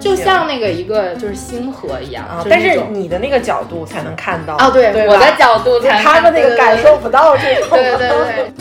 [0.00, 7.70] 就像那个一个就是星河一样，啊，但是你的那个角度才能看到啊，对，我的角度才他们那个感受不到这种。
[7.70, 8.52] 对对对对。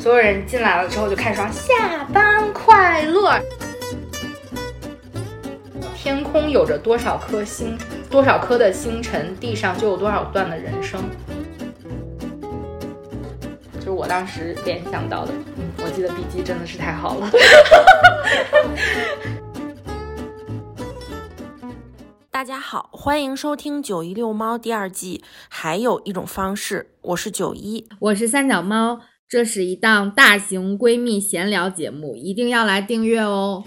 [0.00, 3.38] 所有人进来了之后就开始说下班快乐。
[5.94, 7.78] 天空有着多少颗星，
[8.10, 11.00] 多少颗的星辰，地上就有多少段的人生。
[13.78, 17.28] 就是我当时联想到的，嗯，我记得笔记真的是太好了。
[22.30, 25.22] 大家好，欢迎收听《九一遛猫》第二季。
[25.48, 33.62] 还有一种方式，我是九一，我是三脚猫，这是一档大型闺蜜闲聊节目，一定要来订阅哦。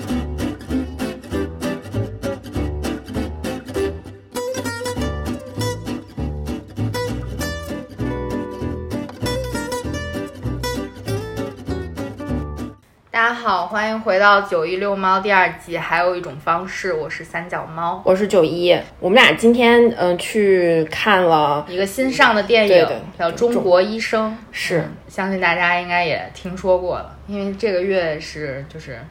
[13.45, 15.77] 好，欢迎回到九一遛猫第二季。
[15.77, 18.01] 还有一种方式，我是三脚猫。
[18.03, 29.01] 我是九一，我们俩今天嗯、呃去看了，一个新上的电影对对叫《中国医生》，是嗯相信大家应该也听说过了，因为这个月是就是啊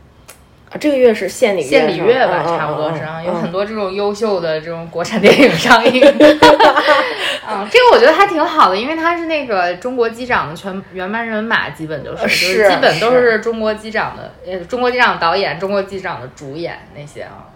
[0.78, 6.02] 这个月是献礼献礼月吧，差不多是啊，有很多这种优秀的这种国产电影上映。
[7.46, 13.38] 嗯，这个我觉得还挺好的，因为它是那个中国机长的全原班人马，基本就是，就是是基本都是。
[13.40, 17.46] 中国机长的，呃，中国机长导演、中国机长的主演那些啊，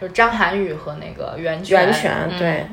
[0.00, 2.38] 就是张涵予和那个袁泉，袁泉嗯。
[2.38, 2.66] 对，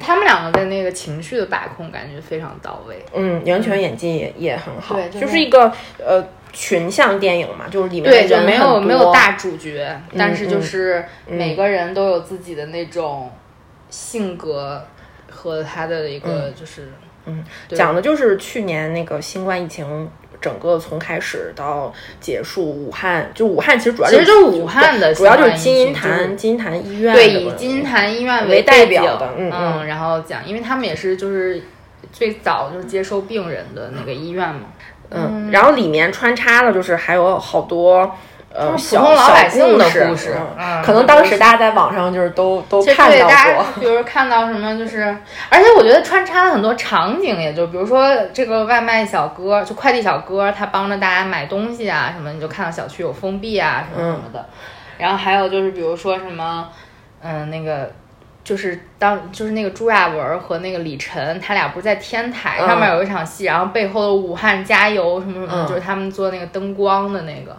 [0.00, 3.04] 他们两个的那个情绪的把控感觉非常到位。
[3.14, 13.30] 嗯，袁泉演技也也很好，对就就是是一个呃群像电影嘛，就是里面对，就没有没有大主角，但是就嗯是每个人都有自己的那种
[13.90, 14.84] 性格
[15.30, 16.92] 和他的一个就是，
[17.26, 17.76] 嗯，对。
[17.76, 20.08] 讲的就是去年那个新冠疫情。
[20.40, 29.86] 整个从开始到结束，武汉就武汉其实主要其实就是武汉的主要就是金银潭金银潭医院对，以金银潭医院为代代表的嗯嗯嗯。
[29.86, 31.62] 然后讲，因为他们也是就是
[32.10, 34.62] 最早就是接收病人的那个医院嘛，
[35.14, 38.10] 嗯，然后里面穿插了就是还有好多
[38.52, 40.34] 呃普小通老百姓的故故事
[40.84, 45.16] 可能当时大家在网上就是都都看到对大家过，，比如看到什么就是，
[45.48, 54.46] 而且我觉得穿插了很多场景，也就比如说这个外卖小哥，就快递小哥，他帮着大家买东西啊什么，你就看到小区有封闭啊什么什么的。
[54.98, 56.68] 然后还有就是比如说什么，
[57.22, 57.90] 嗯，那个
[58.44, 67.56] 就是当就是那个朱亚文和那个李晨，他俩不是在天台上面嗯有一场戏，然后背后的武汉加油什么什么，嗯就是他们做那个灯光的那个。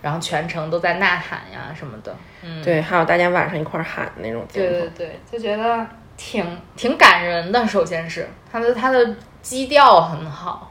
[0.00, 5.84] 然后全程都在呐喊呀什么的，嗯，对，还有大家晚上一块儿喊的那种镜头，对对对，就觉得
[6.16, 6.46] 挺
[6.76, 7.66] 挺感人的。
[7.66, 10.70] 首先是他的他的基调很好，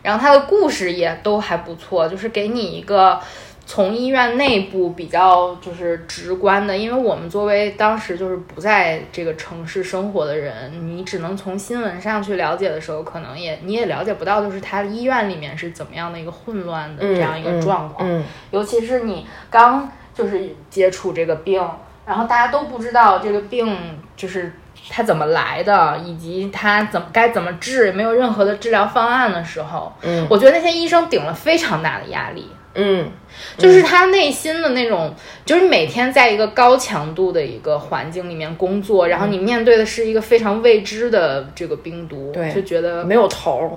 [0.00, 3.20] 然后他的故事也都还不错，就是给你一个
[3.64, 18.06] 从医院内部比较就是直观的，因为我们作为当时就是不在这个城市生活的人，你只能从新闻上去了解的时候，可能也你也了解不到，就是他医院里面是怎么样的一个混乱的嗯这样一个状况。
[18.06, 21.66] 嗯，尤其是你刚就是接触这个病，
[22.04, 23.74] 然后大家都不知道这个病
[24.16, 24.52] 就是
[24.88, 30.26] 它怎么来的，以及它怎么该怎么治，没有任何的治疗方案的时候，嗯。
[30.28, 32.46] 我觉得那些医生顶了非常大的压力。
[32.74, 33.10] 嗯。
[33.56, 43.70] 就是他内心的那种，就是每天在一个高强度的一个环境里面工作，然后你面对的是一个非常未知的这个病毒，对就觉得没有头儿，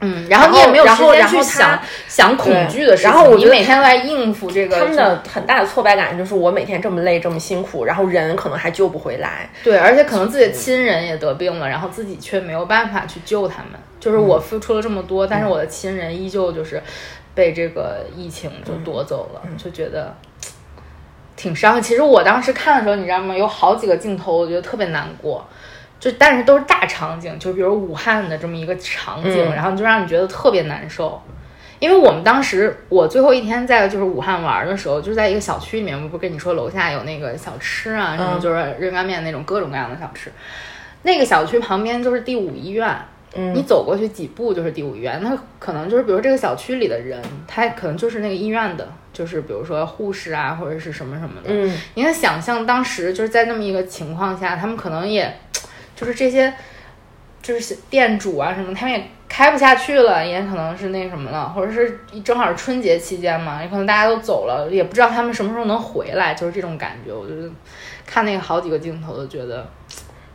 [0.00, 13.80] 嗯，然后你也没有然时间去想想恐惧的事情，然后我每天都在应付这个他们的很大的挫败感就是我每天这么累这么辛苦，然后人可能还救不回来，对，而且可能自己的亲人也得病了，然后自己却没有办法去救他们。
[13.98, 16.80] 就是我付出了这么多，但是我的亲人依旧就是
[17.34, 20.14] 被这个疫情就夺走了，就觉得
[21.34, 21.82] 挺伤。
[21.82, 23.36] 其实我当时看的时候，你知道吗？
[23.36, 25.44] 有好几个镜头，我觉得特别难过。
[26.00, 31.20] 就但是都是大场景，就比如武汉的这么一个场景，嗯然后就让你觉得特别难受。
[31.80, 40.32] 因为我们当时我最后一天在就是武汉玩的时候，就是在一个小区里面，我不是跟你说楼下有那个小吃啊，什么嗯就是热干面那种各种各样的小吃。
[41.02, 42.96] 那个小区旁边就是第五医院，
[43.36, 45.20] 嗯你走过去几步就是第五医院。
[45.22, 51.48] 那可能就是比如这个小区里的人，他可能就是那个医院的，就是比如说护士啊或者是什么什么的。
[51.48, 55.32] 嗯你能想象当时就是在那么一个情况下，他们可能也
[55.98, 56.52] 就是这些
[57.42, 67.12] 就是店主啊什么，他们也开不下去了，也可能是那什么了，或者是正好是春节期间嘛，也可能大家都走了，也不知道他们什么时候能回来，就是这种感觉。
[67.12, 67.48] 我觉得
[68.06, 69.68] 看那个好几个镜头都觉得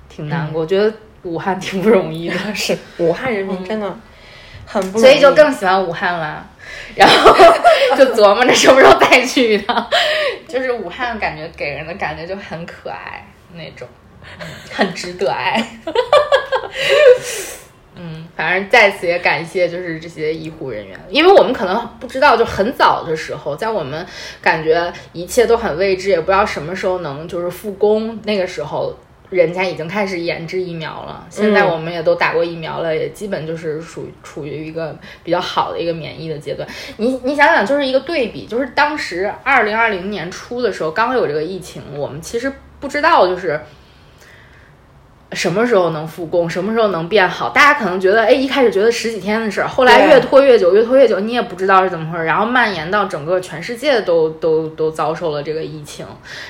[0.09, 0.93] 挺难过，我觉得
[1.23, 3.97] 武汉挺不容易的， 是武汉人民真的
[4.65, 6.45] 很不容易，所以就更喜欢武汉了。
[6.95, 7.33] 然后
[7.97, 9.87] 就琢磨着什么时候再去一趟。
[10.47, 14.02] 就是武汉感觉给人的感觉就很可爱那种，嗯
[14.71, 15.61] 很值得爱。
[17.95, 24.03] 嗯，反正在此也感谢就是这些医护人员，因为我们可能不知道，就很早的时候，在我们
[24.41, 28.97] 感觉一切都很未知，也不知道什么时候能就是复工，那个时候
[29.29, 31.25] 人家已经开始研制疫苗了。
[31.29, 36.67] 现在我们也都打过疫苗了，也基本就是属于处于一个比较好的一个免疫的阶段。
[36.97, 43.61] 你你想想，就是一个对比，就是当时二零二零年初的时候，刚有这个疫情，我们其实不知道就是。
[45.33, 46.49] 什么时候能复工？
[46.49, 47.49] 什么时候能变好？
[47.49, 56.05] 大家可能觉得，哎，一开始觉得十几天的事儿，后来越拖越久，越拖越久，你也不知道是怎么回事，然后蔓延到整个全世界都 都都遭受了这个疫情，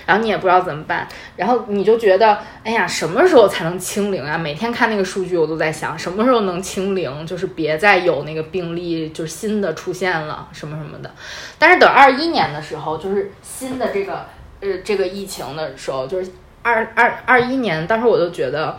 [0.05, 4.37] 然后你也不知道怎么办，然后你就觉得，哎呀，什么时候才能清零啊？
[4.37, 7.25] 每天看那个数据，我都在想，什么时候能清零？
[7.25, 11.11] 就是别再有那个病例，就是新的出现了什么什么的。
[11.57, 14.25] 但是等二一年的时候，就是新的这个
[14.61, 16.31] 呃这个疫情的时候，就是
[16.63, 18.75] 二二二一年，当时我就觉得。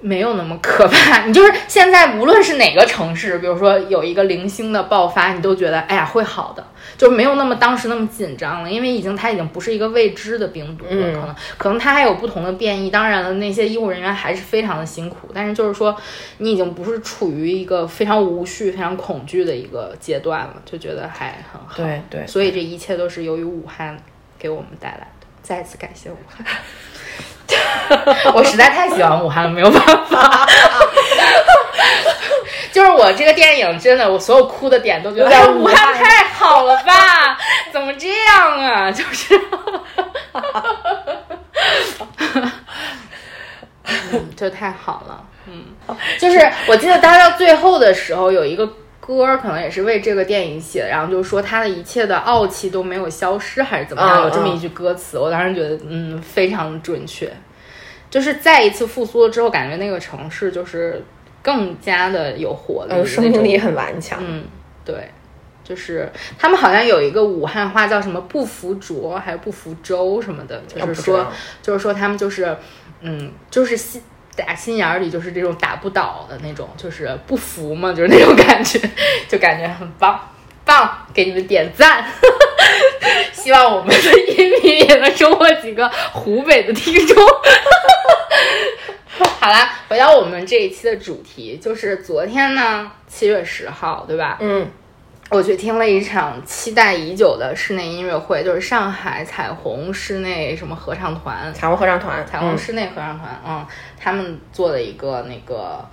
[0.00, 6.62] 没有那么可怕， 你就是现在无论是哪个城市，比如说有一个零星的爆发，你都觉得哎呀会好的，
[6.98, 12.90] 就没有那么当时那么紧张了，因为已经它已经不是一个未知的病毒了，嗯可能可能它还有不同的变异。
[12.90, 15.96] 当然了，那些医务人员还是非常的辛苦，但是就是说
[16.36, 21.76] 你已经不是处于一个非常无序、非常恐惧的一个阶段了，就觉得还很好。
[21.76, 23.96] 对对所以这一切都是由于武汉
[24.38, 26.44] 给我们带来的，再次感谢武汉。
[28.34, 30.46] 我实在太喜欢武汉了，没有办法。
[32.72, 37.38] 就是我这个电影真的，我所有哭的点都觉得，哎，武汉太好了吧？
[37.72, 38.90] 怎么这样啊？
[38.90, 39.40] 就是，
[44.12, 45.22] 嗯，就太好了。
[45.46, 45.64] 嗯，
[46.18, 48.68] 就是我记得大家到最后的时候有一个。
[49.06, 54.22] 歌儿可能也是为这个电影写的，然后就是说他的一切的傲气都没有消失，还是怎么样？
[54.22, 57.30] 嗯有这么一句歌词，我当时觉得嗯非常准确。
[58.08, 61.02] 就是再一次复苏了之后，感觉那个城市就是
[61.42, 63.58] 更加的有活力，嗯，生命力。
[63.58, 64.18] 很顽强。
[64.22, 64.44] 嗯，
[64.84, 65.10] 对，
[65.62, 66.08] 就是
[66.38, 71.26] 他们好像有一个武汉话叫什么“不服浊”还是“不服周”什么的，就是说
[71.60, 72.56] 就是说他们就是，
[73.00, 74.00] 嗯，就是心
[74.36, 78.80] 打心眼儿里就是这种打不倒的那种，就是不服嘛，就是那种感觉，
[79.28, 80.30] 就感觉很棒。
[80.64, 82.02] 棒，给你们点赞！
[83.34, 87.16] 希望我们的音频也能收获几个湖北的听众。
[89.38, 94.38] 好啦，回到我们这一期的主题，就是昨天呢，七月十号，对吧？
[94.40, 94.66] 嗯，
[95.30, 103.66] 我去听了一场期待已久的室内音乐会，就是上海彩虹室内什么合唱团，彩虹合唱团，嗯彩虹室内合唱团，嗯，
[103.98, 105.84] 他们做的一个那个，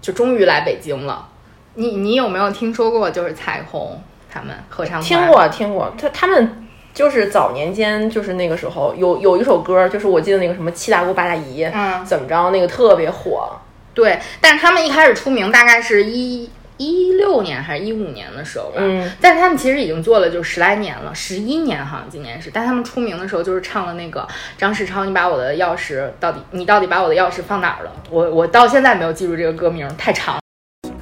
[0.00, 1.28] 就终于来北京了。
[1.74, 3.08] 你你有没有听说过？
[3.08, 3.98] 就是彩虹
[4.30, 13.56] 他们合唱团，听过听过，他他们就是早年间就是那个时候有有一首歌，就是我记得那个什么七大姑八大姨，嗯怎么着那个特别火，
[13.94, 24.26] 对，但是他们一开始出名大概是一一六年还是一五年的时候吧，嗯，但是他们其实已经做了就十来年了，十一年好像今年是，但他们出名的时候就是唱了那个
[24.56, 27.92] 张世超，你把我的钥匙到底，你到底把我的钥匙放哪儿了？
[28.10, 30.38] 我我到现在没有记住这个歌名，太长。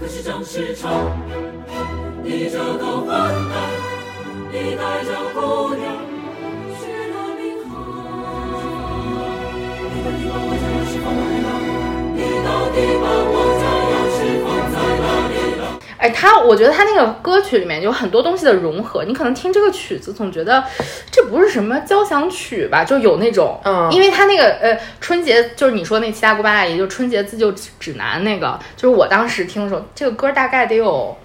[0.00, 0.88] 可是张世超，
[2.22, 3.56] 你这个混蛋，
[4.50, 5.75] 你带着姑
[16.06, 20.62] 哎，他我觉得他那个歌曲里面有很多东西的融合，你可能听这个曲子总觉得
[21.10, 31.16] 这不是什么交响曲吧，就有那种，嗯因为他那个呃春节就是你说那七大姑八大姨，就春节自救指南那个，就是我当时听的时候，这个歌大概得有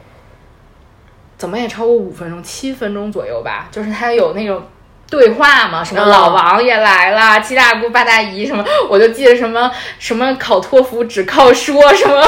[1.37, 4.63] 怎么也超过五分钟，七分钟左右吧，就是它有那种。
[5.11, 12.23] 对话嘛，什么嗯老王也来了，七大姑八大姨什么，我就记得什么什么考托福只靠说什么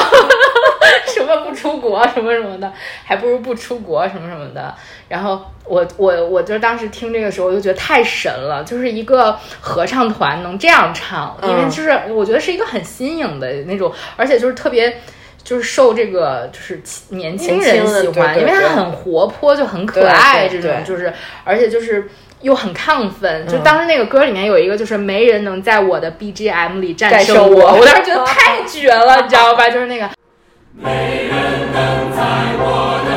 [1.08, 2.70] 什么不出国什么什么的，
[3.02, 4.74] 还不如不出国什么什么的。
[5.08, 15.00] 然后我我我就当时听这个时候，我就觉得太神了，就是一个合唱团能这样唱，因为嗯就是我觉得是一个很新颖的那种，而且就是特别。
[15.42, 21.12] 就是受这个就是年轻人喜欢，因为它很活泼，就很可爱，这种就是，
[21.44, 22.08] 而且就是
[22.44, 23.46] 又很亢奋。
[23.48, 29.68] 就当时那个歌里面有一个，就是没人能在我的 BGM 里战战胜我，胜我 我当时觉得太绝了，你知道吧？
[29.68, 30.08] 就是那个。
[30.76, 31.32] 没人
[31.72, 32.20] 能在
[32.58, 33.10] 我的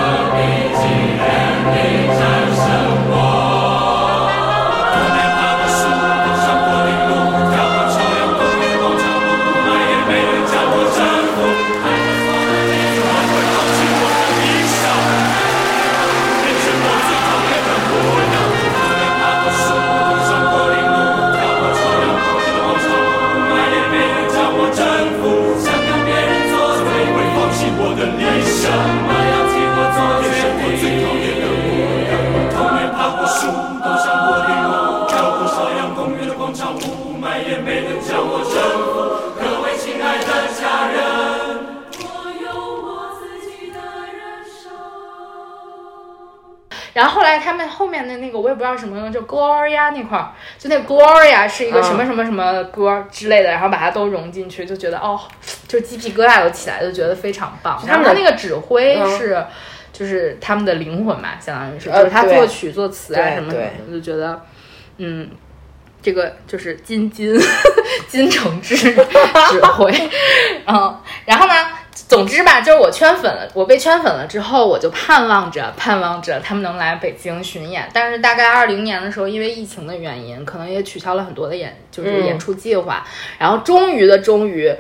[46.98, 55.20] 然后后来他们后面的那个我也不知道什么，就 Gloria 那块儿，就那 Gloria 是一个什么什么什么歌之类的，然后把它都融进去，就觉得哦，
[55.68, 57.78] 就鸡皮疙瘩都起来，就觉得非常棒。
[57.86, 59.46] 他们的然后他那个指挥嗯是。
[59.94, 64.40] 就是他们的灵魂嘛，相当于是，呃就是他作曲、作词啊什么什么就觉得，
[64.98, 65.28] 嗯，
[66.04, 67.36] 这个就是金金
[68.08, 69.92] 金承志 指挥，
[70.68, 71.54] 嗯，然后呢，
[72.08, 83.06] 总之吧，就是我圈粉了，我被圈粉了之后，我就盼望着盼望着他们能来北京巡演，但是大概二零年的时候，因为疫情的原因，可能也取消了很多的演，就是嗯演出计划，
[83.38, 84.74] 然后终于的终于。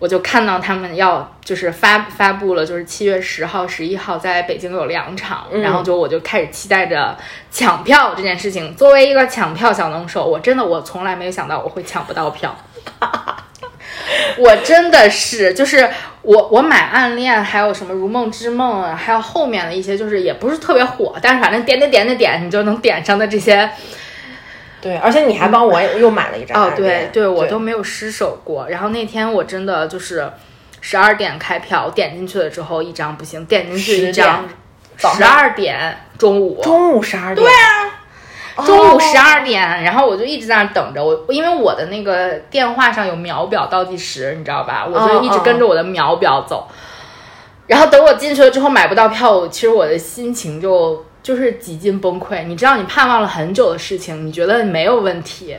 [0.00, 7.18] 我就看到他们要就是发发布了，就是七月十号、十一号在北京有两场，然后就我就开始期待着
[7.50, 8.76] 抢票这件事情。
[8.76, 12.56] 作为一个抢票小能手，我真的我从来没有想到我会抢不到票。
[14.38, 15.88] 我真的是，就是
[16.22, 23.68] 我我买《暗恋》，还有什么《如梦之梦》啊，还有后面的一些，就是也不是特别火，但是反正点点点点点，你就能点上的这些
[24.80, 28.68] 对，而且你还帮我又买了一张哦，对对，我都没有失手过。
[28.68, 30.30] 然后那天我真的就是
[30.80, 34.48] 十二点开票，我点进去了之后一张不行，点进去一张
[34.96, 36.60] 十二点中午。
[36.62, 37.97] 中午十二点，对啊，
[38.66, 44.86] 中午十二点，然后我就一直在那等着我，因为我的那个电话上有秒表倒计时，你知道吧？
[44.90, 46.66] 我就一直跟着我的秒表走。
[47.66, 52.44] 然后等我进去了之后买不到票，其实我的心情就就是几近崩溃。
[52.44, 55.54] 你知道，你盼望了很久的事情，你觉得没有问题，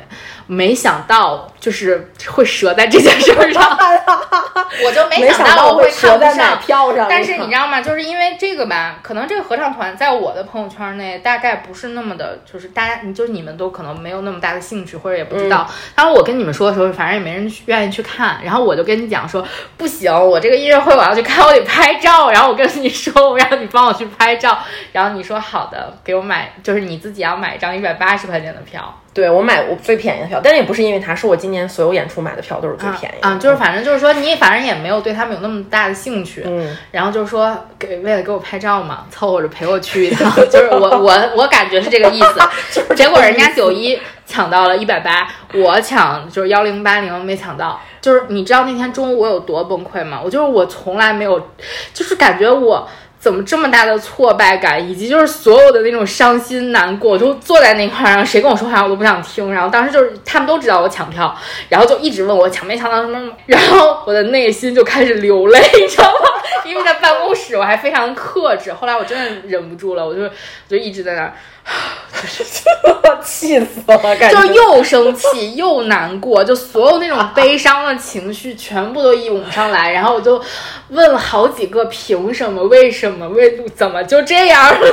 [0.51, 3.77] 没想到就是会折在这件事儿上，
[4.83, 6.59] 我就没没想到我会折在买上。
[6.59, 7.05] 票上。
[7.07, 7.79] 但是你知道吗？
[7.81, 15.69] 就是因为这个吧，可能这个合唱团在我的朋友圈内大概不是那么的，就是大家，你就是你们都可能没有那么大的兴趣，或者也不知道。
[15.93, 18.39] 当时我跟你们说的时候，反正也没人去愿意去看。
[18.43, 19.45] 然后我就跟你讲说，
[19.77, 22.31] 不行，我这个音乐会我要去看，我得拍照。
[22.31, 24.57] 然后我跟你说，我让你帮我去拍照。
[24.93, 28.99] 然后你说好的，给我买，就是你自己要买一张一百八十块钱的票。
[29.19, 33.27] 对我买我最便宜的票，但是也不是因为它，是我今年所有演出买的票都是最便宜的。
[33.27, 42.85] 啊、就是反正就是说你反正也没有对他们有那么大的兴趣，嗯，然后就是说给为了给我拍照嘛，凑合着陪我去一趟， 就是我我我感觉是这个意思。
[42.95, 47.79] 结果人家九一抢到了一百八，我抢就是幺零八零没抢到。
[47.99, 50.21] 就是你知道那天中午我有多崩溃吗？
[50.23, 51.49] 我就是我从来没有，
[51.93, 52.87] 就是感觉我。
[53.19, 59.53] 怎么这么大的挫败感，以及就是所有的那种伤心难过，我就坐在那块儿，然后谁跟我说话我都不想听。
[59.53, 61.35] 然后当时就是他们都知道我抢票，
[61.67, 66.38] 然后就一直问我抢没抢到什么，然后我的内心就开始流泪，你知道吗？
[66.65, 70.29] 因为在办公室我还非常克制，后来我真的忍不住了，我就
[70.67, 71.33] 就一直在那儿，
[73.23, 80.41] 气死了，感觉就又生气又难过，就所有那种悲伤的情绪全部都涌上来，然后我就
[80.89, 84.77] 问了好几个凭什么、为什么、为怎么就这样了？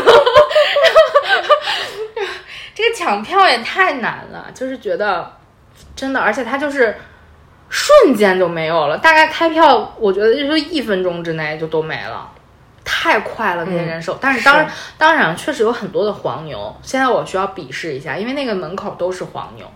[2.74, 5.32] 这个抢票也太难了，就是觉得
[5.94, 6.96] 真的，而且它就是
[7.78, 12.32] 瞬间就没有了，大概开票，我觉得就是一分钟之内就都没了。
[12.82, 14.66] 太快了那些人手，但是当然
[14.96, 16.74] 当然确实有很多的黄牛。
[16.82, 19.70] 现在我需要鄙视一下，因为那个门口都是黄牛，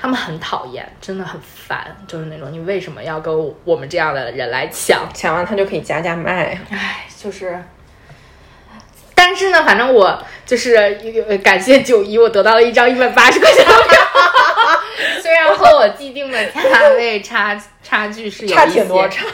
[0.00, 5.08] 他们很讨厌，真的很烦，就是那种你为什么要跟我们这样的人来抢？
[5.14, 6.58] 抢完他就可以加价卖。
[6.70, 7.62] 唉，就是。
[9.14, 10.74] 但是呢，反正我就是
[11.28, 14.01] 呃感谢九一，我得到了一张一百八十块钱的票，
[15.22, 16.60] 虽然和我既定的价
[16.96, 19.24] 位差差距是有一些，差挺多，差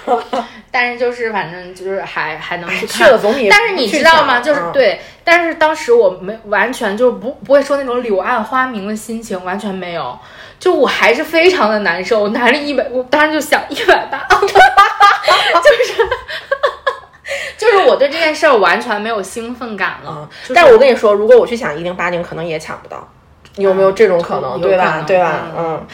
[0.71, 4.41] 但是就是反正就是还还能去去看了总比但是你知道吗？
[4.41, 10.19] 就是对，但是当时我没完全就不不会说那种柳暗花明的心情，完全没有。
[10.61, 14.41] 就我还是非常的难受，我拿着一百，我当时就想一百八， 就
[15.85, 16.09] 是
[17.57, 20.29] 就是我对这件事儿完全没有兴奋感了。
[20.53, 23.09] 但是我跟你说，如果我去抢一零八零，可能也抢不到。
[23.59, 24.53] 你有没有这种可能？
[24.53, 25.05] 有对吧？
[25.07, 25.43] 对吧？
[25.57, 25.87] 嗯嗯，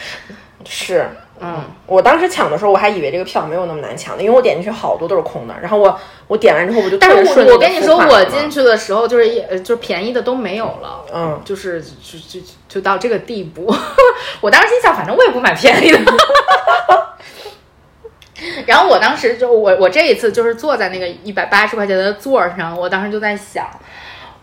[0.65, 1.05] 是。
[1.37, 5.53] 嗯，我当时抢的时候，我还以为这个票没有那么难抢的，因为我点进去好多都是空的。
[5.61, 11.03] 然后我我点完之后，我就但是我我跟你说，我进去的时候就是也呃就便宜的都没有了。
[11.13, 13.69] 嗯，就是就就就到这个地步，
[14.39, 15.99] 我当时心想，反正我也不买便宜的。
[18.65, 23.67] 然后我当时就我我这一次就是坐在那个一百八十块钱的座儿上，我当时就在想，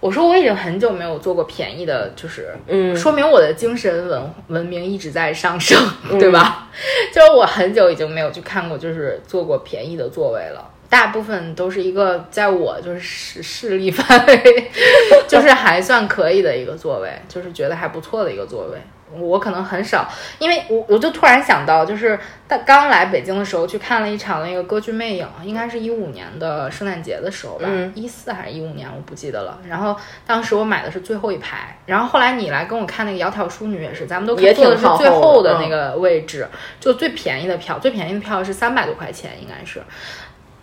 [0.02, 5.78] 我说我已经很久没有坐过便宜的，就是嗯说明我的精神文文明一直在上升，
[6.18, 6.68] 对吧？
[7.14, 10.68] 就是我很久已经没有去看过，就是坐过便宜的座位了。
[10.88, 14.70] 大部分都是一个在我就是视视力范围，
[15.28, 18.76] 就是还算可以的一个座位，就是觉得还不错的一个座位。
[19.18, 29.58] 我可能很少，因为我我就突然想到，就是他刚来北京的时候去看了一场那个歌剧《魅影》，应该是一五年的圣诞节的时候吧，嗯一四还是一五年，我不记得了。
[29.66, 36.48] 然后当时我买的是最后一排，然后后来你来跟我看那个《窈窕淑女》也是，咱们都坐的是最后的嗯后的那个位置，
[36.80, 39.82] 就最便宜的票，最便宜的票是三百多块钱，应该是。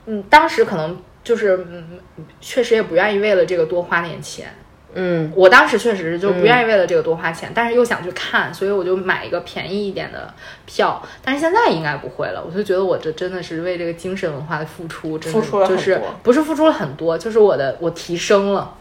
[0.06, 2.00] 嗯，当时可能就是嗯，
[2.41, 4.48] 确实也不愿意为了这个多花点钱。
[4.96, 10.34] 嗯，我当时确实就不愿意为了这个多花钱，但是又想去看，所以我就买一个便宜一点的
[10.65, 11.01] 票。
[11.24, 18.74] 但是现在应该不会了，我就觉得我这真的是为这个精神文化的付出，真的付出了就是不是付出了很多，就是我的我提升了，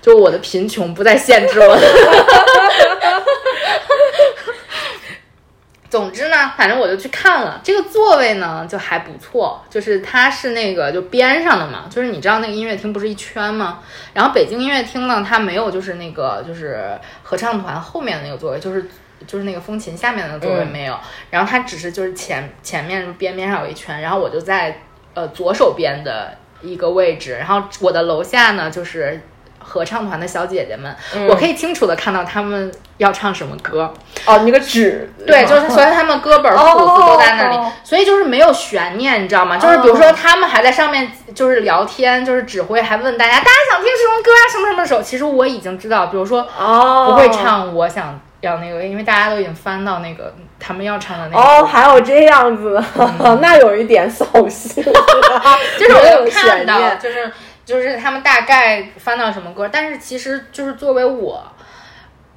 [0.00, 1.76] 就是我的贫穷不再限制我。
[5.90, 13.80] 总之呢，反正我就去看了这个座位呢，就还不错，就是它是那个就边上的嘛，就是你知道那个音乐厅不是一圈吗？
[14.14, 18.86] 然后北京音乐厅呢，它没有就是那个就是合唱团后面的那个座位，就是
[19.26, 20.96] 就是那个风琴下面的座位没有，
[21.28, 24.80] 然后它只是就是前前面边边上有一圈，然后我就在
[25.14, 29.20] 呃左手边的一个位置，然后我的楼下呢就是。
[29.60, 30.94] 合唱团的小姐姐们，
[31.28, 33.94] 我可以清楚的看到他们要唱什么歌，
[34.26, 39.56] 哦，你那个纸，对，就是所以他们歌本儿谱子都在那里，哦所以就是没有悬念，你知道吗？
[39.56, 45.02] 就是比如说他们还在上面就是聊天，就是指挥还问大家大家想听什么歌啊，什么什么时候？
[45.02, 51.42] 其实我已经知道，比如说哦，不会唱，我想要那个，因为大家都已经翻到那个他们要唱的那个。
[51.42, 52.82] 哦，还有这样子，
[53.40, 54.82] 那有一点扫兴，
[55.78, 57.30] 就是我没有看到，就是
[57.64, 61.44] 就是他们大概翻到什么歌，但是其实就是作为我，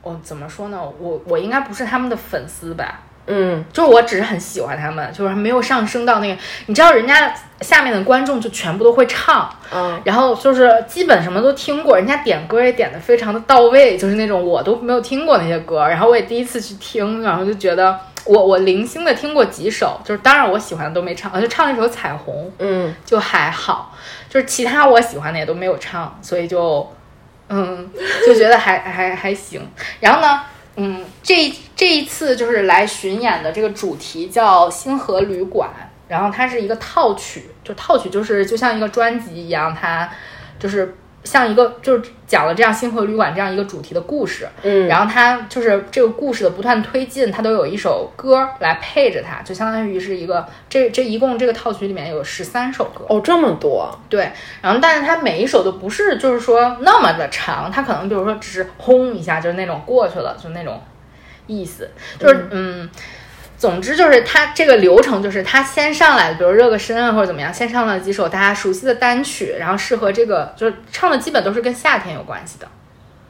[0.01, 0.82] 我怎么说呢？
[1.00, 3.01] 我我应该不是他们的粉丝吧？
[3.25, 23.95] 嗯，就是我只是很喜欢他们，就是没有上升到那个，你知道人家下面的观众就全部都会唱，嗯，然后就是基本什么都听过，人家点歌也点的非常的到位，就是那种我都没有听过那些歌，然后我也第一次去听，然后就觉得我我零星的听过几首，就是当然我喜欢的都没唱，呃就唱了一首彩虹，嗯，就还好，
[24.30, 26.91] 就是其他我喜欢的也都没有唱，所以就，
[27.48, 27.89] 嗯，
[28.28, 29.65] 就觉得还还还行。
[30.02, 30.41] 然后呢，
[30.76, 35.69] 嗯，这这一次就是来巡演的这个主题叫星河旅馆，
[36.08, 40.10] 然后它是一个套曲，就套曲就是就像一个专辑一样，它
[40.58, 44.88] 就是像一个就是讲了这样星河旅馆这样一个主题的故事，嗯。
[44.88, 60.82] 然后它就是这个故事的不断推进，它都有一首歌来配着它，就相当于是一个这这一共这个套曲里面有十三首歌，哦，这么多，对，然后但是它每一首都不是就是说那么的长，它可能比如说只是轰一下就是那种过去了，就那种
[61.47, 62.89] 意思，就是嗯。
[63.56, 72.67] 总之就是它这个流程，就是它先上来，比如热个身啊或者怎么样，先上了几首大家熟悉的单曲，然后适合这个就是唱的基本都是跟夏天有关系的，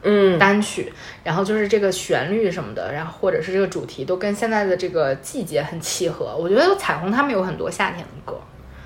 [0.02, 6.34] 嗯，单曲，然后就是这个旋律什么的，然后或者是这个主题都跟现在的这个季节很契合。
[6.36, 8.36] 我觉得彩虹他们有很多夏天的歌，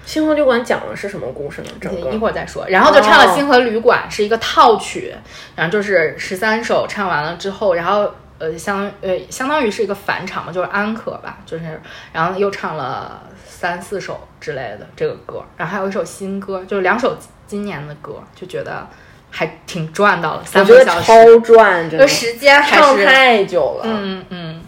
[0.04, 1.68] 星河旅馆讲的是什么故事呢？
[1.80, 2.66] 整个一会儿再说。
[2.68, 5.14] 然后就唱了哦《星河旅馆》，是一个套曲，
[5.56, 11.80] 然后就是十三首唱完了之后，然后呃相呃相当于是一个返场嘛，就是安可吧，就是
[12.12, 18.86] 然后又唱了三四首之类的这个歌，然后还有一首新歌，就是两首今年的歌，就觉得
[19.30, 21.06] 还挺赚到了我三觉得个小时。
[21.06, 24.62] 超赚，真的，就时间还太久了，嗯嗯，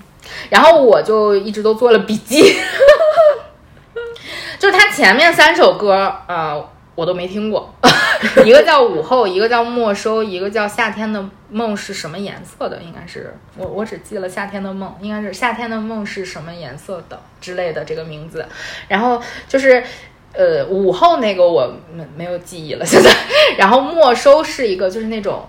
[0.49, 2.57] 然后我就一直都做了笔记，
[4.59, 7.73] 就是他前面三首歌，呃，我都没听过，
[8.45, 18.45] 一个叫午后，一个叫没收，一个叫夏天的梦是什么颜色的，应该是我我只记了夏天的梦，应该是夏天的梦是什么颜色的之类的这个名字，
[18.89, 19.83] 然后就是。
[20.33, 23.11] 呃，午后那个我没没有记忆了，现在。
[23.59, 25.45] 然后没收是一个，就是那种，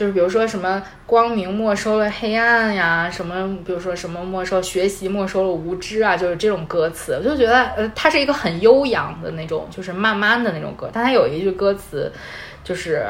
[0.00, 10.88] 就是比如说什么光明没收了黑暗呀，什么比如说什么没收学习没收了无知啊，就是这种歌词，我就觉得呃，它是一个很悠扬的那种，就是慢慢的那种歌。
[10.90, 12.10] 但它有一句歌词，
[12.64, 13.04] 就是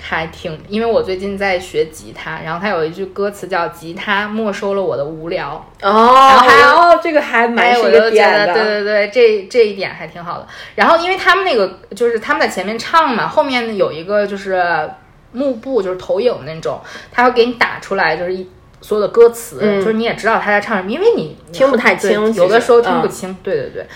[0.00, 10.48] 还挺，因为我最近在学吉他，然后它有一句歌词叫“吉他没收了我的无聊”，哦，还哦，这个还蛮哎，是一点的，得，对对对，这这一点还挺好的。
[10.74, 14.90] 然后，因为他们那个就是他们在前面唱嘛，后面有一个就是
[15.32, 18.48] 幕布，就是投影那种，他会给你打出来，就是一
[18.80, 23.36] 所有的歌词，嗯就是你也知道他在唱什么，因为你听不太清有的时候听不嗯清。
[23.42, 23.86] 对对对，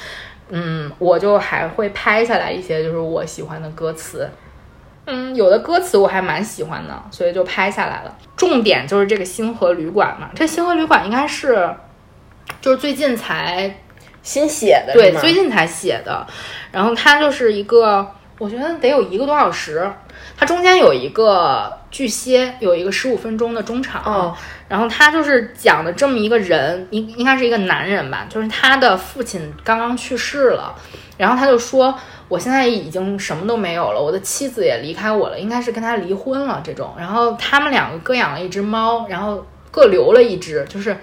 [0.50, 4.28] 嗯，我就还会拍下来一些就是我喜欢的歌词。
[5.08, 8.16] 嗯，有的歌词我还蛮喜欢的，所以就拍下来了。
[8.36, 11.68] 重点就是这个星河旅馆嘛，这星河旅馆应该是
[12.60, 13.78] 就是最近才
[14.22, 16.26] 新写的对最近才写的。
[16.72, 18.04] 然后它就是一个，
[18.38, 19.88] 我觉得得有一个多小时。
[20.36, 24.02] 它中间有一个巨蟹，有一个十五分钟的中场。
[24.04, 24.36] 哦
[24.68, 30.74] 然后他就是讲的这么一个人，应应该是一个男人吧，就是他的父亲刚刚去世了，
[31.16, 31.96] 然后他就说，
[32.26, 36.92] 我现在已经什么都没有了，我的妻子也离开我了，应该是跟他离婚了这种。
[36.98, 40.96] 然后他们两个各养了一只猫，然后各留了一只，就是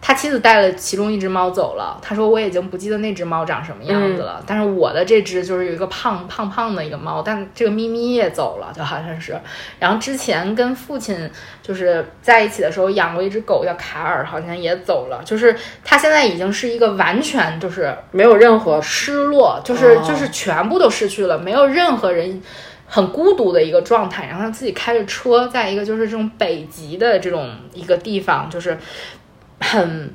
[0.00, 1.98] 他妻子带了其中一只猫走了。
[2.00, 9.36] 他说我已经不记得那只猫长什么样子了，但是我的这只就是有一个胖胖胖的一个猫，但这个咪咪也走了，就好像是。
[9.80, 11.30] 然后之前跟父亲
[11.62, 15.20] 就是在一起的时候养过一只狗叫卡尔，好像也走了。
[15.24, 22.40] 就是他现在已经是一个完全就是没有任何失落，就是、哦就是全部都失去了，没有任何人。
[22.88, 28.78] 很孤独的一个状态，然后他自己开着车，在一个就是这种北极的这种一个地方，就是
[29.60, 30.12] 很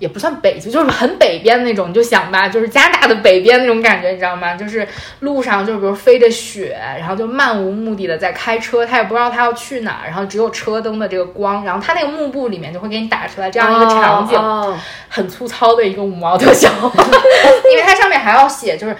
[0.00, 4.54] 也不算北极，就是很北边那种，你就想吧，就是加拿大的北边那种感觉，你知道吗？
[4.54, 4.86] 就是
[5.20, 14.76] 路上就比如飞着雪，然后就漫无目的的在开车，他也不知道他要去哪儿，然后只有车灯的这个光，然后他那个幕布里面就会给你打出来这样一个场景，哦
[15.08, 16.68] 很粗糙的一个五毛特效，
[17.70, 18.96] 因为它上面还要写就是。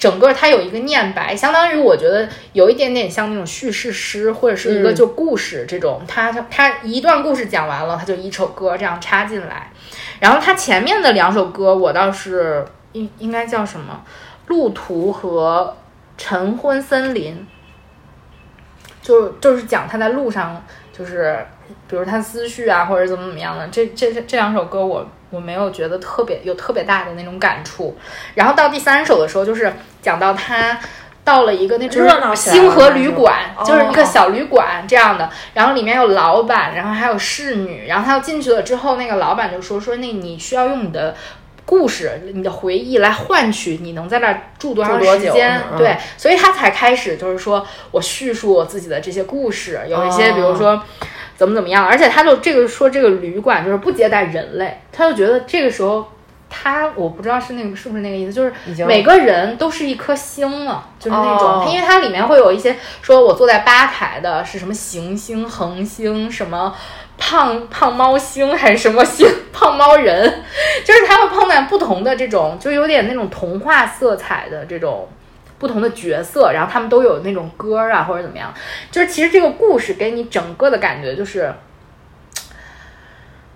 [0.00, 9.70] 整个它有一个念白，相当于我觉得有一点点像那种叙事诗或者是一个嗯就故事这种，它它一段故事讲完了，它就一首歌这样插进来，
[10.18, 14.02] 然后它前面的两首歌我倒是应应该叫什么？
[14.46, 15.76] 路途和
[16.18, 17.46] 晨昏森林，
[19.00, 21.46] 就就是讲他在路上，就是
[21.86, 23.68] 比如他思绪啊，或者怎么怎么样的。
[23.68, 27.96] 这这这这两首歌我我没有觉得特别有特别大的那种感触。
[28.34, 30.78] 然后到第三首的时候，就是讲到他。
[31.22, 41.14] 到了一个那种星河旅馆，哦就是一个小旅馆这样的，然后里面有老板，然后还有侍女，然后他要进去了之后，那个老板就说说那你需要用你的
[41.66, 50.82] 故事、你的回忆来换取你能在那儿住多长时间，嗯对，所以他才开始就是说我叙述我自己的这些故事，有一些哦比如说。
[51.40, 56.06] 怎么怎么样，而且他就这个说这个旅馆就是不接待人类，他就觉得这个时候
[56.50, 58.52] 他我不知道是那个是不是那个意思，就是
[58.84, 66.76] 每个人都是一颗星了，就是那种，哦因为它里面会有一些说我坐在吧台的是什么行星、恒星，什么
[67.16, 70.42] 胖胖猫星还是什么星， 胖猫人，
[70.84, 75.08] 就是他会碰见不同的这种，就有点那种童话色彩的这种。
[75.60, 78.52] 不同的角色，然后他们都有那种歌啊，或者怎么样，
[78.90, 81.52] 就是其实这个故事给你整个的感觉就是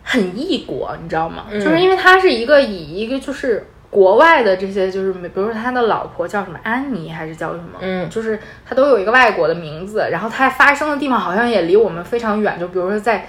[0.02, 1.46] 很异国，你知道吗？
[1.50, 8.38] 就是因为他是一个以一个就是国外的这些，就是比如说他的老婆叫什么安妮还是叫什么，嗯就是
[8.68, 13.26] 他都有一个外国的名字，然后他发生的地方好像也离我们非常远，就比如说在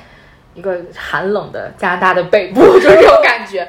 [0.53, 3.67] 一个寒冷的加拿大的北部， 就是这种感觉。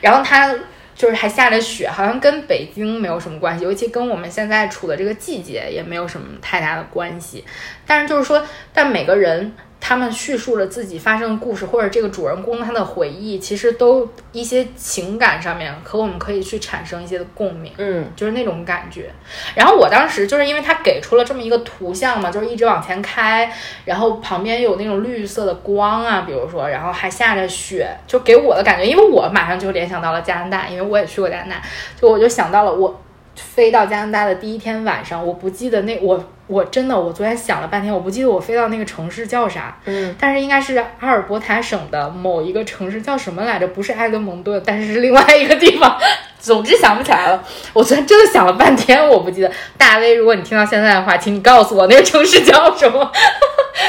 [0.00, 0.54] 然后他
[0.96, 7.44] 就是还下着雪，好像跟北京没有什么关系，尤其跟我们现在处的这个季节也没有什么太大的关系。
[7.86, 9.52] 但是就是说，但每个人
[9.88, 17.72] 他们叙述了自己发生的故事，或者这个主人公他的回忆，其实都一些情感上面和我们可以去产生一些的共鸣。
[17.78, 19.12] 嗯就是那种感觉。
[19.54, 23.48] 然后我当时就是因为他给出了这么一个图像嘛，就是一直往前开，
[23.84, 31.62] 然后旁边有那种绿色的光啊，比如说，然后还下着雪，就给我的感觉，因为我马上就联想到了加拿大，因为我也去过加拿大，
[32.00, 33.00] 就我就想到了我。
[33.36, 43.68] 飞到加拿大的第一天晚上，我不记得那我我真的我昨天想了半天，我不记得我飞到那个城市叫啥，嗯，但是应该是阿尔伯塔省的某一个城市，叫什么来着？
[43.68, 45.98] 不是埃德蒙顿，但是是另外一个地方。
[46.38, 47.42] 总之想不起来了。
[47.72, 49.50] 我昨天真的想了半天，我不记得。
[49.76, 53.10] 大威，如果你听到现在的话，请你告诉我那个城市叫什么。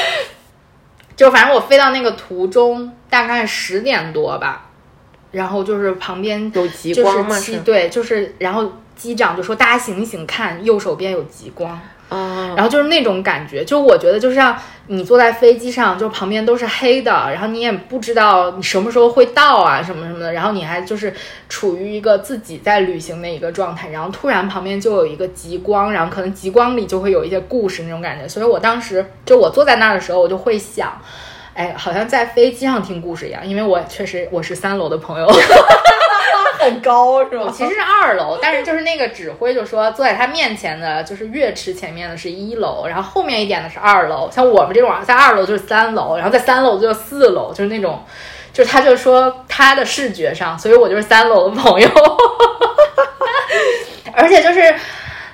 [1.14, 4.66] 就反正我飞到那个途中，大概十点多吧，
[5.30, 7.38] 然后就是旁边有极光吗？
[7.38, 11.80] 是对，就是然后机长就说大家醒醒看，右手边有极光。
[12.10, 14.56] 哦，然后就是那种感觉，就我觉得就像
[14.86, 21.12] 你坐在飞机上，就旁边都是黑的，然后你也不知道你什么时候会到啊，什么什么的，然后你还就是
[21.50, 31.00] 处于一个自己在旅行的一个状态，然后突然旁边就有一个极光，然后可能极光里就会有一些故事那种感觉，所以我当时就我坐在那儿的时候，我就会想。
[31.54, 35.26] 哎，好像在飞机上听故事一样，因为我确实我是三楼的朋友，
[36.58, 37.52] 很高是吗？
[37.54, 44.30] 其实是二楼，但是就是那个指挥就说坐在他面前的，就是乐池前面的是一楼，然后后面一点的是二楼。
[44.30, 48.04] 像我们这种在二楼就是三楼，然后在三楼就是四楼，就是那种，
[48.52, 51.88] 就是他就说他的视觉上，所以我就是三楼的朋友，
[54.14, 54.74] 而且就是。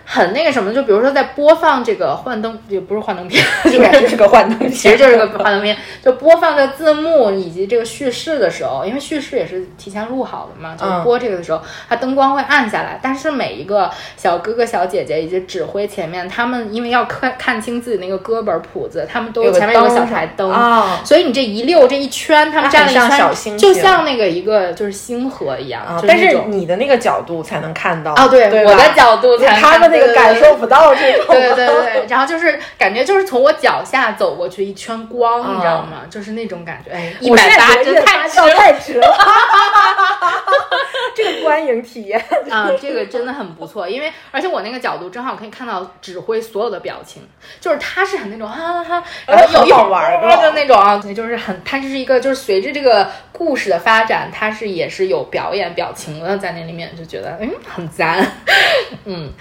[0.05, 20.99] 很那个什么，就比如说在播放这个幻灯，也不是幻灯片， 应该就是个幻灯片， 其实就是个幻灯片，就播放的字幕以及这个叙事的时候，因为叙事也是提前录好的嘛，就播这个的时候，它灯光会暗下来，但是每一个小哥哥小姐姐以及指挥前面，他们因为要看看清自己那个歌本谱子，他们都有前面有个小台灯哦。
[21.05, 36.03] 所以你这一溜这一圈，他们站了一圈，像小星就像那个一个就是星河一样，啊，但是你的那个角度才能看到哦，对，对我的角度才能他们那个感受不到这种，对对对，然后就是感觉就是从我脚下走过去一圈光，你知道吗？
[36.11, 39.07] 就是那种感觉，哎，一百八真太值了太值了，
[41.15, 42.71] 这个观影体验，啊！
[42.81, 47.23] 这个真的很不错，因为而且我那个角度正好可以看到指挥所有的表情，
[47.61, 58.27] 就是他是很那种哈哈哈，然后有很一会儿好玩儿的就那种啊，对，就是很，它是一个就是随着这个故事的发展，它是也是有表演表情的在那里面，就觉得嗯很赞，
[59.05, 59.33] 嗯，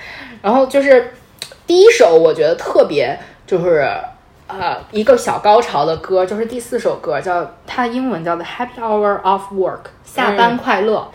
[0.44, 1.16] 然后就是
[1.66, 3.92] 第一首我觉得特别就是。
[4.46, 11.10] 呃，一个小高潮的歌，就是第四首歌，叫它英文叫做 Happy Hour of Work，下班快乐。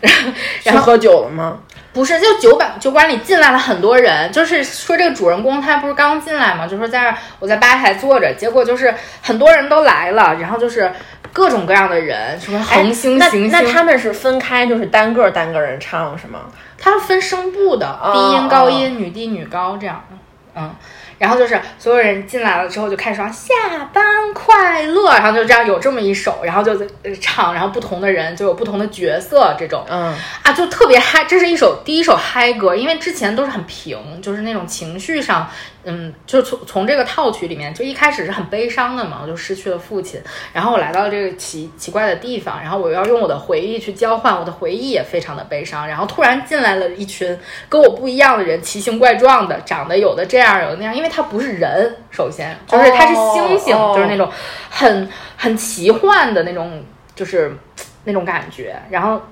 [0.64, 1.58] 然后喝酒了吗？
[1.92, 10.90] 不是，就酒馆酒馆里进来了很多人，就是说这个主人公他不是刚进来嘛，就说在这儿我在吧台坐着，结果就是很多人都来了，然后就是
[11.32, 16.40] 各种各样的人，什么恒星、那行星，那他们是分开，就是单个单个人唱是吗？
[16.78, 20.16] 它是分声部的，哦低音、高音、女低、女高这样的，
[20.54, 20.74] 嗯。
[21.18, 23.52] 然后就是所有人进来了之后就开始说下
[23.92, 30.14] 班快乐，然后就这样有这么一首，然后就呃唱，然后不同的人就有不同的角色这种，嗯，
[30.44, 35.50] 啊，就特别嗨，这是一首第一首嗨歌，因为之前都是很平，就是那种情绪上，
[35.84, 40.20] 嗯，就从从这个套曲里面，就一开始是很悲伤的嘛，我就失去了父亲，
[40.52, 47.38] 然后我来到了这个奇奇怪的地方，然后我要用我的回忆去交换，我的回忆也非常的悲伤，然后突然进来了一群
[47.68, 53.94] 跟我不一样的人，奇形怪状的，长得有的这样，有的那样，因为他不是人，首先就是他是星星，哦。
[53.94, 54.30] 就是那种
[54.68, 57.56] 很很奇幻的那种，就是
[58.04, 59.22] 那种感觉，然后。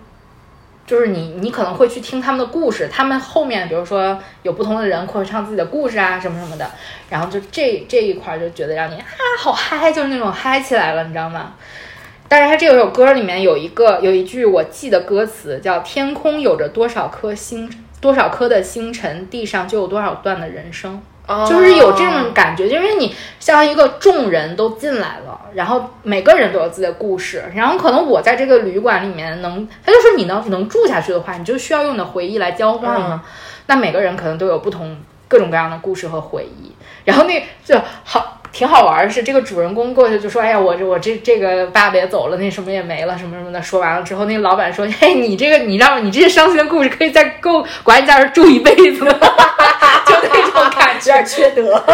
[0.87, 6.70] 就是你，你可能会去听他们的故事，他们后面比如说有不同的人会唱自己的故事啊，什么什么的，
[7.11, 9.07] 然后就这这一块就觉得让你啊
[9.38, 11.55] 好嗨，就是那种嗨起来了，你知道吗？
[12.29, 17.70] 但是他这首歌里面有一个有一句我记得歌词叫“天空有着多少颗星，
[18.01, 21.01] 多少颗的星辰，地上就有多少段的人生”。
[21.48, 33.22] 就是有这种感觉，就因为你像一个众人都进来了，然后每个人都有自己的故事，然后可能我在这个旅馆里面能，他就说你能能住下去的话，你就需要用你的回忆来交换嘛。
[33.66, 36.70] 那每个人可能都有不同各种各样的故事和回忆，
[37.04, 49.04] 然后那就好挺好玩的是，这个主人公过去就说：“哎呀，我这我这这个爸爸也走了，那什么也没了，什么什么的。”说完了之后，那个老板说：“嘿，你这个你让你这些伤心的故事可以在够管你在这儿住一辈子。”
[50.07, 51.83] 就那种感觉， 有点缺德。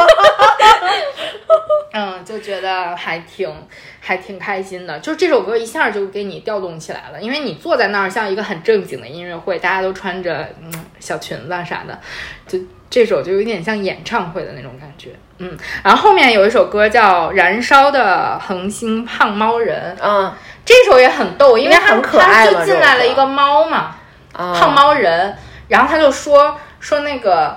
[1.94, 3.54] 嗯，就觉得还挺
[4.00, 4.98] 还挺开心的。
[5.00, 11.98] 就这首歌一下就给你调动起来了，因为你坐在那儿像一个很正经的音乐会，大家都穿着嗯小裙子啊啥的，
[12.46, 15.10] 就这首就有点像演唱会的那种感觉。
[15.36, 20.32] 嗯，然后后面有一首歌叫《燃烧的恒星胖猫人》，嗯，
[20.64, 23.96] 这首也很逗，因为很可爱就进来了一个猫嘛，
[24.32, 25.36] 啊胖猫人，
[25.68, 27.54] 然后他就说说那个，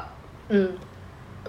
[0.49, 0.77] 嗯，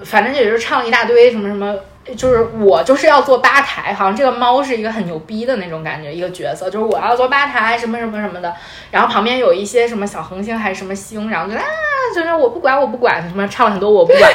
[0.04, 1.74] 反正也是唱了一大堆什么什么，
[2.16, 8.54] 就是我就是要做吧台，好像这个猫是一个很牛逼的那种感觉，一个角色，就是我要做吧台什么什么什么的，
[8.90, 11.62] 然后旁边有一些什么小恒星还是什么星，然后就啊，
[12.14, 14.32] 就是我不管我不管，什么唱了很多我不管，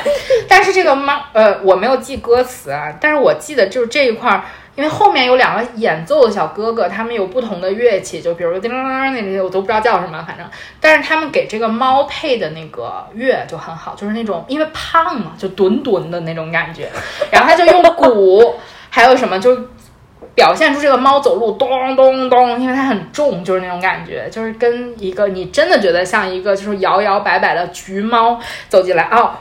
[0.47, 4.43] 但是这个猫，呃，我没有记歌词啊，但是我记得就是这一块儿。
[4.75, 10.45] 因为后面有两个演奏的小哥哥，他们有不同的乐器，就比如说叮铃铃那些，我都不知道叫什么，反正，
[10.79, 16.89] 但是他们给这个猫配的那个乐就很好，就是那种因为胖嘛，就墩墩的那种感觉，
[17.31, 18.55] 然后他就用鼓，
[18.89, 19.57] 还有什么就
[20.33, 29.31] 表现出这个猫走路咚咚咚，因为它很重，就是那种感觉，就是跟一个你真的觉得像一个就是摇摇摆摆的橘猫走进来哦。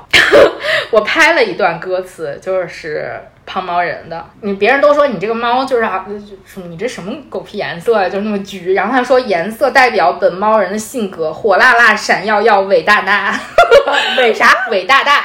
[0.90, 4.24] 我拍了一段歌词，就是胖猫人的。
[4.42, 6.06] 你别人都说你这个猫就是啊，
[6.44, 8.74] 说你这什么狗屁颜色呀、就是那么橘。
[8.74, 13.34] 然后他说颜色代表本猫人的性格，火辣辣、闪耀耀、伟大大。
[14.18, 14.46] 伟啥？
[14.70, 15.24] 伟大大，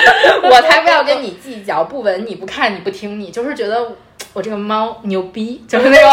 [0.50, 3.92] 我才不要跟你计较，不闻你不看你不听你，就是觉得
[4.32, 6.10] 我这个猫牛逼，就是那种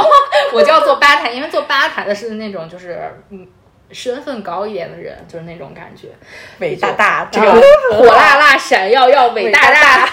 [0.51, 2.99] 我就要做吧台，因为做吧台的是那种就是
[3.29, 3.47] 嗯
[3.93, 6.07] 身份高一点的人，就是那种感觉。
[6.59, 7.61] 伟大大，这这个个
[7.97, 10.09] 火辣辣、闪耀耀、伟大大，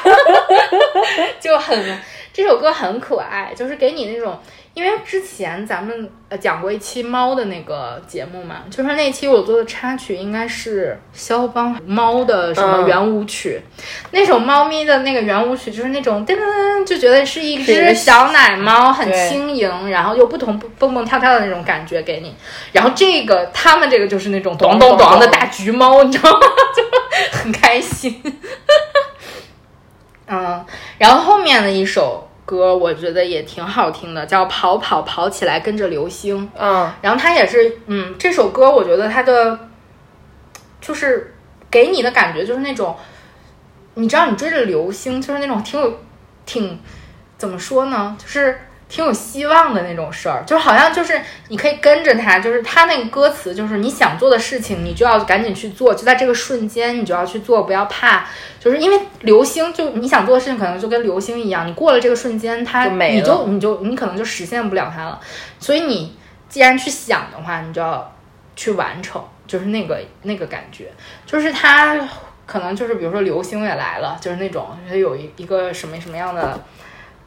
[1.40, 1.99] 就很
[2.33, 4.38] 这首歌很可爱，就是给你那种
[4.72, 13.61] 因为之前咱们呃讲过一期猫的那个节目嘛，就是那期我做的插曲应该是肖邦猫的什么嗯圆舞曲，
[14.12, 22.33] 那首猫咪的那个圆舞曲就是那种噔噔噔，就觉得是一只小奶猫，很轻盈，然后又不同蹦蹦跳跳的那种感觉给你。
[22.72, 26.38] 然后这个他们这个就是那种咚咚咚的大橘猫，你知道吗？
[26.76, 28.22] 就很开心。
[30.33, 30.64] 嗯，
[30.96, 36.44] 然后后面的一首歌我觉得也挺好听的，叫《跑跑跑起来跟着流星》。
[36.58, 39.56] 嗯，然后它也是，嗯，这首歌我觉得它的
[40.80, 41.32] 就是
[41.70, 42.96] 给你的感觉就是那种，
[43.94, 46.00] 你知道你追着流星，就是那种挺有
[46.44, 46.80] 挺
[47.38, 48.58] 怎么说呢，就是
[48.90, 58.26] 挺有希望的那种事儿，就是好像就是你可以跟着他，就是他那个歌词就是你想做的事情，你就要赶紧去做，就在这个瞬间你就要去做，不要怕，
[58.59, 65.20] 就是因为流星就你想做的事情可能就跟流星一样，你过了这个瞬间，它就没了你就你就你可能就实现不了它了，
[65.61, 66.16] 所以你
[66.48, 68.12] 既然去想的话，你就要
[68.57, 70.90] 去完成，就是那个那个感觉，
[71.24, 71.96] 就是他
[72.44, 76.61] 可能就是比如说流星也来了，就是那种它有一一个什么什么样的。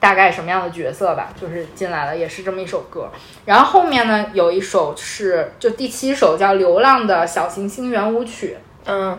[0.03, 3.09] 大概什么样的角色吧，就是进来了，也是这么一首歌。
[3.45, 8.57] 然后后面呢，有一首是就第七首叫《流浪的小行星圆舞曲》，
[8.91, 9.17] 嗯，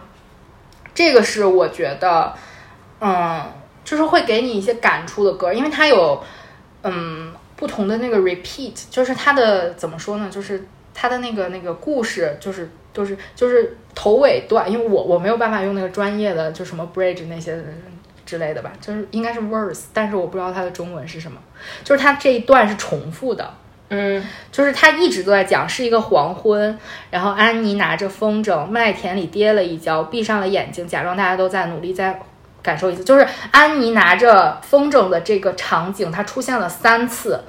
[0.94, 2.34] 这个是我觉得，
[3.00, 3.50] 嗯，
[3.82, 6.22] 就是会给你一些感触的歌，因为它有
[6.82, 17.56] 嗯不同的那个 repeat，就是它的怎么说呢，就是它的那个那个故事，就是就是就是头尾段，因为我我没有办法用那个专业的就什么 bridge 那些
[18.24, 21.38] 之类的吧，就是应该是 verse，但是我不知道它的中文是什么，
[21.82, 23.52] 就是它这一段是重复的。
[23.90, 26.76] 嗯，就是他一直都在讲是一个黄昏，
[27.10, 32.18] 然后安妮拿着风筝，麦田里跌了一跤，闭上了眼睛，假装大家都在努力在
[32.62, 33.04] 感受一次。
[33.04, 37.44] 就是安妮拿着风筝的这个场景，它出现了三次，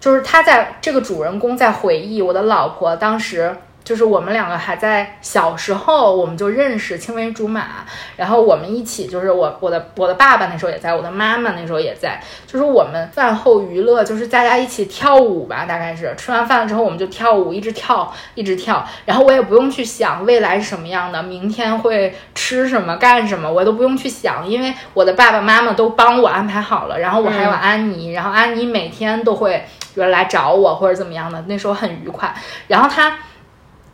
[0.00, 3.54] 就是他在这个主人公在回忆我的老婆当时。
[3.86, 7.86] 就是我们两个还在小时候，我们就认识，青梅竹马。
[8.16, 12.20] 然后我们一起，就是我我的我的爸爸那时候也在，我的妈妈那时候也在。
[12.48, 18.84] 就是我们饭后娱乐，就是大家一起跳舞吧，大概是吃完饭了之后我们就跳舞，一直跳一直跳。
[19.04, 26.98] 然后我也不用去想未来是什么样的，明天会吃什么干什么，我都不用去想，因为我的爸爸妈妈都帮我安排好了。
[26.98, 32.34] 然后我还有安妮，然后安妮每天都会比如来找我或者怎么样的，那时候很愉快。
[32.66, 33.16] 然后他。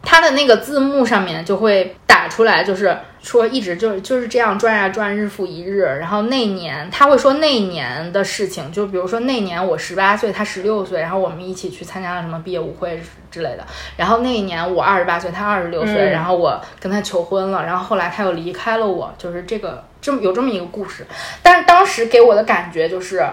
[0.02, 5.80] 它的那个字幕上面就会打出来，就是说一直就就是这样转呀转，日复一日。
[6.00, 13.64] 然后那年他会说那年的事情，就比如说那年我十八岁，他十六岁，然后我们一起去参加了什么毕业舞会之类的。
[13.96, 21.06] 然后那一年我二十八岁，他二十六岁，然后我跟他求婚了，然后后来他又离开了我，就是这个这么有这么一个故事。
[21.42, 23.24] 但是当时给我的感觉就是，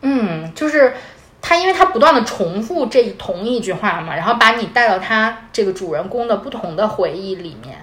[0.00, 0.94] 嗯，就是。
[1.42, 7.76] 他因为他不断的重复这同一句话嘛，然后把你带到他这个主人公的不同的回忆里面，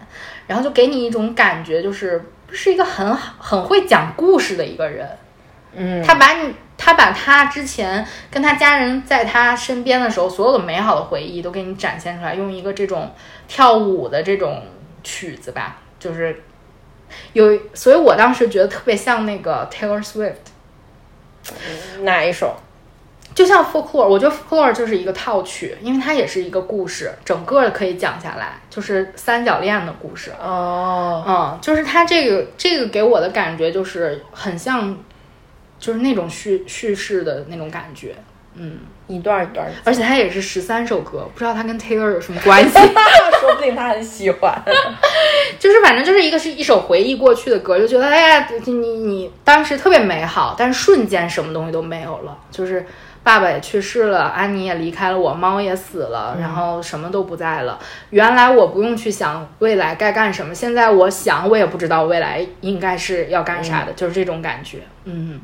[0.47, 5.07] 然后就给你一种感觉，就是是一个很好很会讲故事的一个人。
[5.73, 13.11] 嗯，他把你，他把他之前跟他家人在他身边的时候所有的美好的回忆都给你展现出来，用一个这种
[13.47, 14.63] 跳舞的这种
[15.03, 16.41] 曲子吧，就是
[17.33, 20.33] 有，所以我当时觉得特别像那个 Taylor Swift。
[22.01, 22.55] 哪一首？
[23.39, 30.33] 就像 folklore，我觉得 folklore 就是一个套曲，因为它也是一个故事，整个可以讲下来，就是三角恋的故事。
[30.43, 34.93] 哦，嗯，就是它这个这个给我的感觉就是很像，
[35.79, 38.13] 就是那种叙叙事的那种感觉。
[38.55, 42.73] 嗯，一段一段的，而且它也是十三首歌，不知道它跟 Taylor 有什么 关系。
[43.39, 44.61] 说不定他很喜欢。
[45.57, 52.85] 就是反正就是一个是一首回忆过去的歌，就觉得哎呀，你你你当时特别美好，但是瞬间什么东西都没有了，就是。
[53.29, 57.77] 爸爸也去世了，安妮也离开了我，猫也死了，然后什么都不在了。
[58.09, 64.79] 原来我不用去想未来该干什么，现在我想我也不知道未来应该是要干啥的，就是这种感觉。
[65.03, 65.39] 嗯，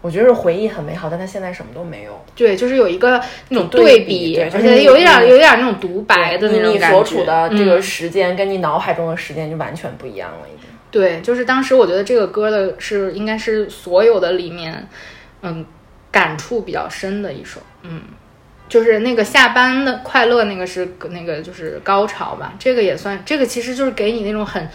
[0.00, 2.20] 我觉得回忆很美好，但他现在什么都没有。
[2.34, 6.98] 对，就是有一个那种对比，而且有一点你有一点那种独白的那种感觉。
[6.98, 10.68] 你所处的这个嗯时间跟你脑海中的时间就完全不一样了，已经。
[10.90, 14.88] 对，就是当时我觉得这个歌的是应该是所有的里面，
[15.42, 15.64] 嗯，
[16.14, 17.60] 感触比较深的一首。
[17.82, 18.02] 嗯，
[18.68, 22.52] 就是那个下班的快乐，那个是那个就是高潮吧。
[22.56, 24.68] 这个也算，这个其实就是给你那种很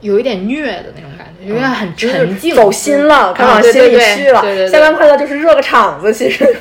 [0.00, 4.40] 有一点虐的那种感觉，有点很沉静，走心了，嗯快往心里去了。
[4.40, 6.44] 对对对下班快乐就是热个场子，其实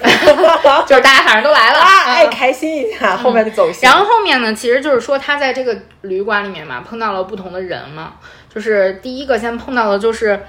[0.88, 3.88] 就是大家反正都来了，爱 开心一下，后面就走心。
[3.88, 8.14] 然后后面呢，其实就是说他在这个旅馆里面嘛，碰到了不同的人嘛。
[8.54, 10.40] 就是第一个先碰到的就是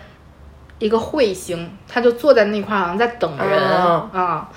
[0.85, 3.59] 一个彗星，他就坐在那块儿好像在等人。
[3.59, 4.11] 啊。
[4.13, 4.49] 啊、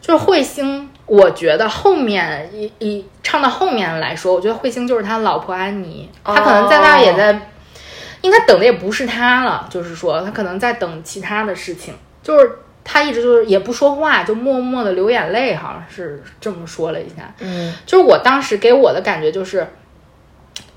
[0.00, 7.50] 就是彗星，我觉得后面一一唱到后面来说，我觉得彗星就是他老婆安妮，他可能在那也在，
[8.22, 12.50] 应该等的也不是他了，就是说他可能在等其他的事情，就是
[12.82, 17.32] 他一直就是也不说话，就默默的流眼泪，好像是这么说了一下。
[17.38, 17.72] 嗯。
[17.86, 19.64] 就是我当时给我的感觉就是，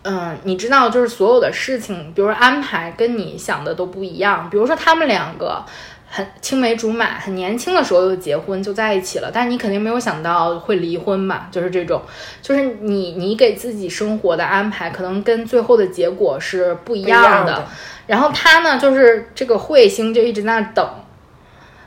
[0.04, 4.50] 嗯，你知道，就是所有的事情，比如说安排跟你想的都不一样。
[4.50, 5.64] 比如说他们两个
[6.10, 12.02] 很青梅竹马，很年轻的时候就结婚就在一起了，但是你肯定没有想到会离婚嘛，就是这种，
[12.41, 17.30] 就是你你给自己生活的安排，可能跟最后的结果是不一样的。
[17.30, 17.68] 样的
[18.08, 20.89] 然后他呢，就是这个彗星就一直在那等。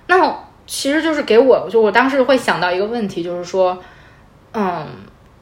[0.06, 3.82] 那其实就是给我，就我当时会想到一个问题，就是说，
[4.52, 4.86] 嗯，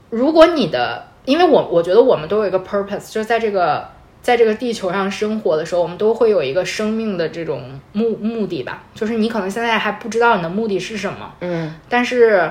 [0.09, 3.89] 如果你的，因为我我觉得我们都有一个 purpose，就是在这个
[4.21, 8.83] 在这个地球上生活的时候，我们都会有一个生命的这种目目的吧。
[8.95, 12.51] 就是你可能现在还不知道你的目的是什么，嗯但是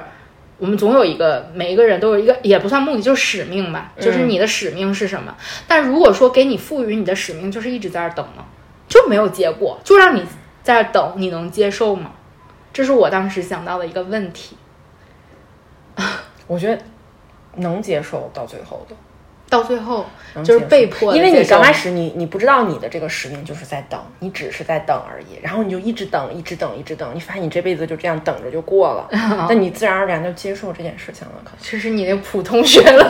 [0.57, 3.91] 我们总有一个，每一个人都有一个，也不算目的，就是使命吧。
[3.99, 5.35] 就是你的使命是什么？
[5.67, 8.43] 但如果说给你赋予你的使命，就是一直在那儿等呢，
[8.87, 10.23] 就没有结果，就让你
[10.63, 12.11] 在那儿等，你能接受吗？
[12.71, 14.55] 这是我当时想到的一个问题。
[16.47, 16.81] 我觉得
[17.59, 18.95] 能接受到最后的。
[19.49, 20.05] 到最后
[20.43, 29.09] 就是被迫因为你刚开始你你不知道你的这个使命就是在等，你只是在等而已，然后你就一直等，一直等，一直等，你发现你这辈子就这样等着就过了，
[29.49, 31.57] 那你自然而然就接受这件事情了，可能。
[31.63, 33.09] 这是你那普通学了，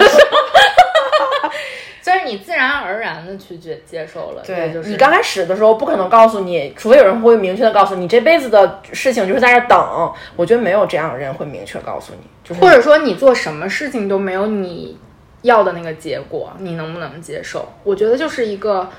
[2.09, 4.41] 就是你自然而然的去接接受了。
[4.43, 10.11] 对，就是你刚开始的时候不可能告诉你，除非有人会明确的告诉你，这辈子的事情就是在这等。
[10.35, 14.97] 我觉得没有这样的人会明确告诉你，就是或者说你做什么事情都没有你
[15.43, 17.71] 要的那个结果，你能不能接受？
[17.83, 18.89] 我觉得就是一个，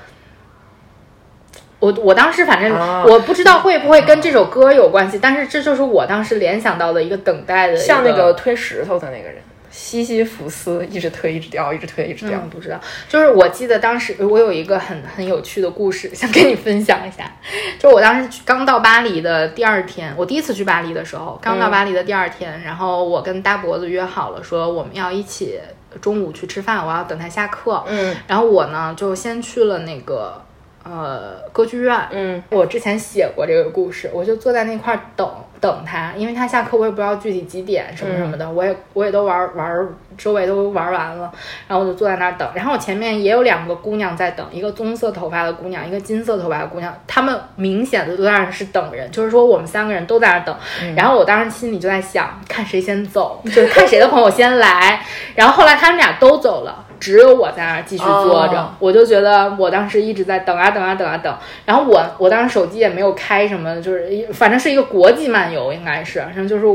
[1.79, 9.41] 我我当时反正、啊我不知道会不会跟这首歌有关系，但是这就是我当时联想到的一个等待的一像那个推石头的那个人，
[9.71, 12.37] 西西弗斯一直推一直掉，一直推一直掉。
[12.43, 17.31] 嗯，不知道，就是我记得当时我有一个很很有趣的故事，想跟你分享一下。
[17.79, 25.59] 就是我当时去刚到巴黎的第二天，我第一次去巴黎的时候，刚到巴黎的第二天，然后我跟大脖子约好了，说我们要一起
[26.01, 27.83] 中午去吃饭，我要等他下课。
[27.87, 30.41] 嗯然后我呢就先去了那个
[30.83, 31.97] 呃歌剧院。
[32.11, 35.29] 嗯我之前写过这个故事，我就坐在那块儿等
[35.59, 41.31] 等他，因为他下课我也不知道具体几点什么什么的，我也我也都玩玩周围都玩完了，
[41.67, 50.55] 然后我就坐在那儿等，然后我前面也有两个姑娘在等，一个棕色头发的姑娘，一个金色头发的姑娘，她们明显的都在那儿是等人，就是说我们三个人都在那儿等，
[50.95, 55.01] 然后我当时心里就在想，看谁先走， 就是看谁的朋友先来，
[55.35, 56.85] 然后后来他们俩都走了。
[57.01, 61.35] 只有我在那儿继续坐着哦我就觉得我当时一直在等啊等啊等啊等，
[61.65, 66.65] 然后我我当时手机也没有开什么，就是反正是一个国际漫游，应该是，然后就是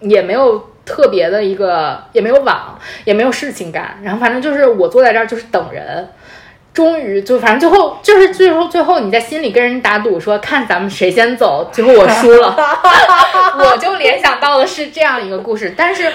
[0.00, 6.08] 也没有特别的一个，也没有网，也没有事情干，然后反正就是我坐在这儿就是等人。
[6.74, 12.56] 终于就反正最后就是最后最后你在心里跟人打赌说看咱们谁先走，最后我输了，
[13.58, 16.12] 我就联想到的是这样一个故事，但是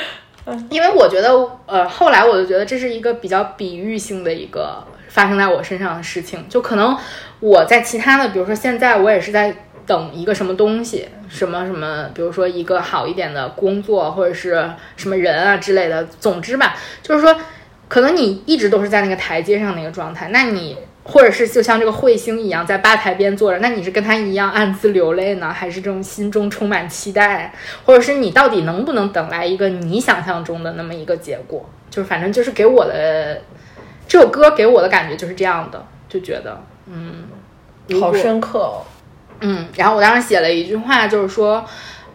[0.69, 1.29] 因为我觉得
[1.65, 6.97] 呃后来我就觉得这是一个比较比喻性的一个发生在我身上的事情，就可能
[7.39, 16.03] 我在其他的，比如说现在我也是在等一个什么东西，什么什么，比如说一个好一点的工作或者是什么人啊之类的。
[16.05, 17.35] 总之吧，就是说，
[17.87, 27.53] 可能你一直都是在那个台阶上那个状态，那你或者是就像这个彗星一样在吧台边坐着，那你是跟他一样暗自流泪呢，还是这种心中充满期待，
[27.85, 31.69] 或者是你到底能不能等来一个你想象中的那么一个结果？
[31.89, 33.41] 就是反正就是给我的
[34.07, 37.25] 这首歌给我的感觉就是这样的，就觉得嗯，
[37.99, 38.81] 好深刻哦。
[39.41, 41.65] 嗯，然后我当时写了一句话，就是说，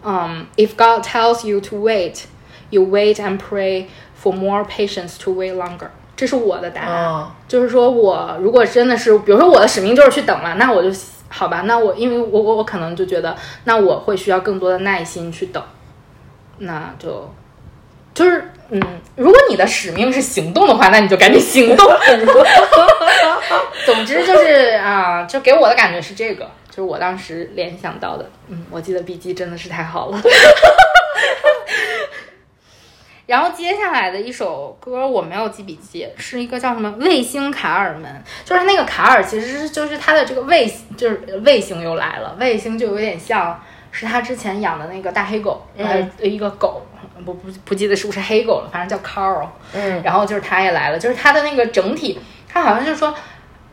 [0.03, 2.23] 嗯，If God tells you to wait,
[2.71, 3.85] you wait and pray
[4.23, 5.89] for more patience to wait longer。
[6.19, 10.91] 这是我的答案，啊就是说我如果真的是，比如说我的使命就是去等了，那我就
[11.29, 15.63] 好吧，那我因为我我我可能就觉得，那我会需要更多的耐心去等，
[16.59, 17.33] 那就
[18.13, 18.83] 就是嗯，
[19.15, 21.89] 如果你的使命是行动的话，那你就赶紧行动。
[23.87, 28.29] 总之就是啊，就给我的感觉是这个，就是我当时联想到的。
[28.49, 30.21] 嗯，我记得笔记真的是太好了。
[33.29, 40.67] 然后接下来的一首歌我没有记笔记，是一个叫什么卫星卡尔门，就是那个卡尔其实是就是他的这个卫
[40.97, 43.63] 就是卫星又来了，卫星就有点像
[43.93, 45.87] 是他之前养的那个大黑狗，嗯。
[45.87, 46.81] 呃，一个狗，
[47.23, 50.03] 不不不记得是不是黑狗了，反正叫 Carl，嗯。
[50.03, 52.19] 然后就是他也来了，就是他的那个整体，
[52.49, 53.15] 他好像就说，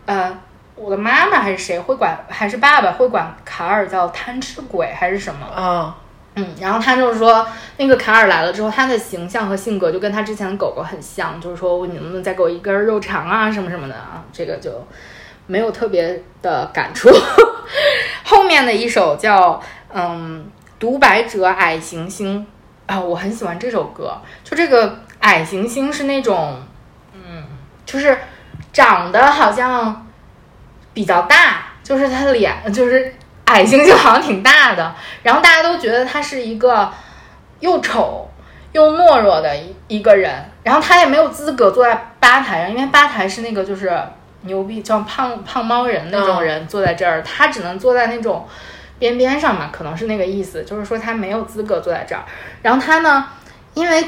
[0.05, 0.37] 呃，
[0.75, 5.45] 我的妈妈还是谁会管，还是爸爸会管卡尔叫贪吃鬼还是什么？
[5.45, 5.95] 啊，
[6.38, 14.86] 嗯，然后他就是说，那个卡尔来了之后，他的形象和性格就跟他之前的狗狗很像，就是说你能不能再给我一根肉肠啊，什么什么的啊，这个就
[15.47, 17.09] 没有特别的感触。
[18.25, 19.61] 后面的一首叫
[19.93, 20.45] 嗯，
[20.77, 22.45] 独白者矮行星
[22.86, 26.61] 啊，我很喜欢这首歌，就这个矮行星是那种
[27.13, 27.45] 嗯，
[27.86, 28.17] 就是
[28.73, 30.05] 长得好像
[30.93, 33.13] 比较大，就是他脸就是。
[33.45, 36.91] 矮猩猩好像挺大的，然后大家都觉得他是一个
[37.59, 38.29] 又丑
[38.71, 40.33] 又懦弱的一一个人，
[40.63, 43.95] 然后他也没有资格坐在吧台上，因为吧台是那个就是
[44.41, 48.47] 牛逼叫胖胖猫人那种人坐在这儿，他只能坐在那种
[48.97, 52.23] 边边上嘛，可能是那个意思，就是说他没有资格坐在这儿。
[52.63, 53.27] 然后他呢，
[53.75, 54.05] 因为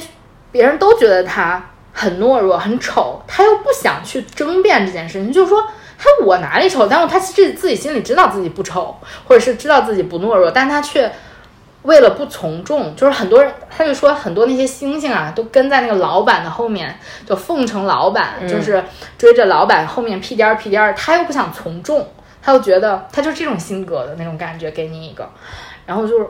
[0.51, 1.63] 别人都觉得他
[1.93, 5.63] 很懦弱、很丑，他又不想去争辩这件事情，就是说。
[5.97, 6.85] 他我哪里丑？
[6.87, 8.95] 但是他其实自己心里知道自己不丑，
[9.27, 11.11] 或者是知道自己不懦弱，但他却
[11.83, 18.83] 为了不从众，就是很多人，他就说很多那些猩猩啊，都跟在那个老板的后面，就奉承老板，就是
[19.17, 20.93] 追着老板后面屁颠儿屁颠儿。
[20.95, 22.07] 他又不想从众，
[22.41, 25.27] 他又觉得他就是这种性格的那种感觉，给你一个，
[25.85, 26.27] 然后就是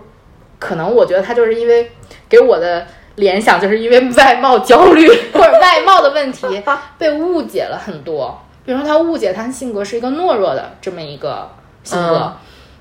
[0.59, 1.91] 可能我觉得他就是因为
[2.29, 6.61] 给我的联想，就是因为外貌焦虑 或者外貌的问题
[6.97, 8.39] 被误解了很多。
[8.67, 11.49] 比如说，他误解他性格是一个懦弱的这么一个
[11.85, 12.35] 性格，嗯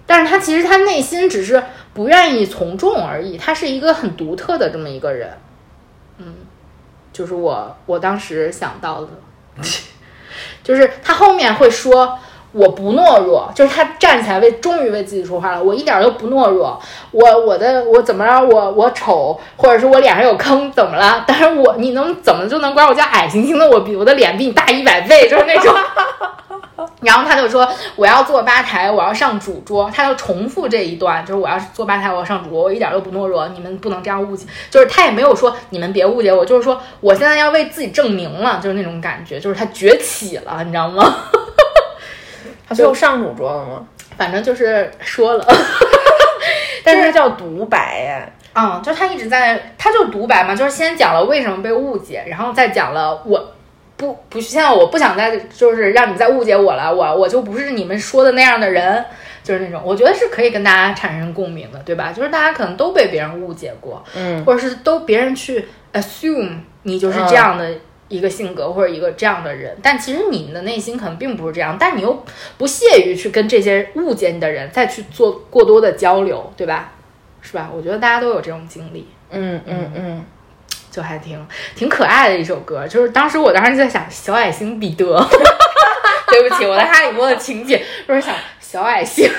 [0.05, 1.63] 但是他其实他内心只是
[1.95, 3.37] 不愿意从众而已。
[3.37, 5.33] 他是一个很独特的这么一个人，
[6.19, 6.35] 嗯，
[7.13, 9.09] 就是我我当时想到的，
[10.65, 12.19] 就是他后面会说
[12.53, 16.81] 我不懦弱，就是他站起来为终于为自己说话了，我一点都不懦弱，
[17.11, 21.25] 我我的我怎么着，我我丑，或者是我脸上有坑，怎么了？
[21.27, 23.69] 但是我你能怎么就能管我叫矮行星呢？
[23.69, 25.75] 我比我的脸比你大一百倍，就是那种。
[27.01, 34.47] 然后他就说我要坐吧台，我要上主桌，他要重复这一段，就是我要坐吧台，我要上主桌，我一点都不懦弱，你们不能这样误解。
[34.71, 41.17] 就是他也没有说你们别误解我，就是说我现在要为自己证明了，就是那种感觉，就是他崛起了，你知道吗？
[42.69, 43.87] 他最后上主桌了吗？
[44.17, 45.47] 反正就是说了。
[46.85, 53.53] 但是他叫独白呀，嗯，就他一直在，他就独白嘛，就是先讲了为什么被误解，然后再讲了我
[53.97, 59.05] 不不，现在我不想再就是让你再误解我了，我我就不是你们说的那样的人，
[59.43, 62.13] 就是那种，我觉得是可以跟大家产生共鸣的，对吧？
[62.13, 67.69] 就是大家可能都被别人误解过，嗯或者是都别人去 assume 你就是这样的
[68.09, 72.25] 一个性格、或者一个这样的人，但其实你的内心可能并不是这样，但你又
[72.57, 76.93] 不屑于去跟这些误解你的人再去做过多的交流，对吧？
[77.41, 77.71] 是吧？
[77.73, 80.25] 我觉得大家都有这种经历，嗯嗯嗯，
[80.91, 82.87] 就还挺挺可爱的一首歌。
[82.89, 85.05] 就是当时我当时就在想，小矮星彼得，
[86.29, 89.31] 对不起，我在哈利波特情节就是想小矮星。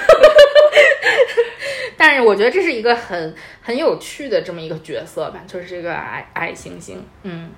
[1.97, 7.49] 但是我觉得这是一个很很有趣的这么一个角色吧，就是这个矮矮星星，嗯，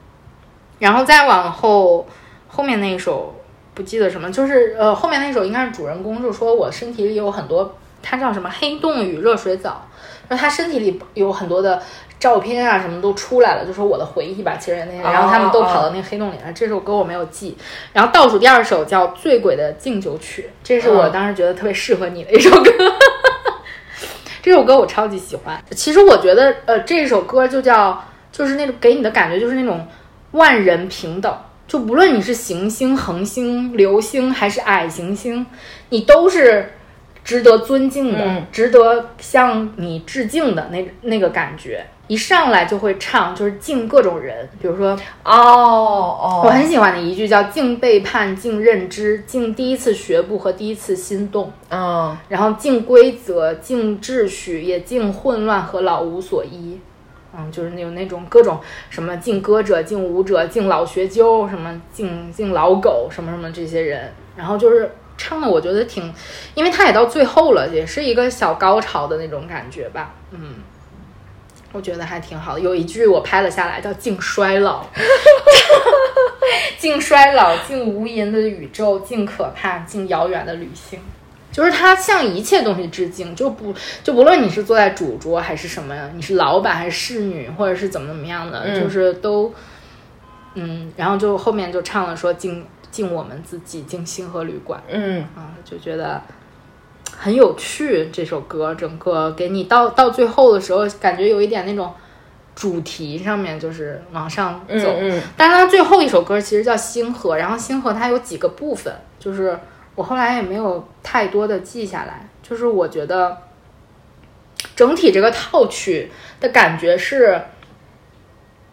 [0.80, 2.08] 然后再往后
[2.48, 3.36] 后面那一首
[3.76, 9.88] 不记得什么，就是呃后面那首应该是主人公就说我身体里有很多，他叫什么黑洞与热水澡，
[10.28, 11.82] 说他身体里有很多的
[12.20, 16.52] 照片啊什么都出来了，就说我的回忆吧，其实那些，然后他们都跑到那个黑洞里了。
[16.54, 17.58] 这首歌我没有记，
[17.94, 22.72] 然后倒数第二首叫《醉鬼的敬酒曲》，这是我当时觉得特别适合你的一首歌。
[24.42, 25.62] 这首歌我超级喜欢。
[25.72, 28.02] 其实我觉得，呃，这首歌就叫，
[28.32, 29.86] 就是那种给你的感觉就是那种
[30.32, 31.36] 万人平等，
[31.68, 35.46] 就不论你是行星、恒星、流星还是矮行星，
[35.90, 36.74] 你都是
[37.24, 41.86] 值得尊敬的，嗯值得向你致敬的那那个感觉。
[42.08, 51.54] 一上来就会唱，就是敬各种人，比如说哦哦，我很喜欢的一句叫“敬背叛，敬认知，敬第一次学步和第一次心动”。
[51.70, 56.80] 嗯然后敬规则、敬秩序，也敬混乱和老无所依。
[57.38, 58.60] 嗯，就是有那种各种
[58.90, 64.12] 什么敬歌者、敬舞者、敬老学究，什么敬敬老狗，什么什么这些人。
[64.36, 66.12] 然后就是唱的，我觉得挺，
[66.56, 70.14] 因为他也到最后了，也是一个小高潮的那种感觉吧。
[70.32, 70.56] 嗯，
[71.72, 72.60] 我觉得还挺好的。
[72.60, 74.86] 有一句我拍了下来，叫“敬衰老”，
[76.80, 81.00] 敬衰老，敬无垠的宇宙，敬可怕，敬遥远的旅行。
[81.60, 89.54] 就是他向一切东西致敬，就不就不论你是坐在主桌还是什么呀，你是老板还是侍女，或者是怎么怎么样的，嗯就是都，
[90.54, 96.22] 嗯，然后就后面就唱了说敬敬我们自己，敬星河旅馆嗯啊，就觉得
[97.18, 98.10] 很有趣。
[98.14, 101.94] 这首歌整个给你到到最后的时候，感觉有一点那种
[102.56, 109.60] 主题上面就是往上走，嗯嗯但是它最后一首歌其实叫《星河》，然后《星河》它有几个部分，就是
[110.00, 113.38] 我后来也没有太多的记下来，就是我觉得
[114.74, 117.38] 整体这个套曲的感觉是，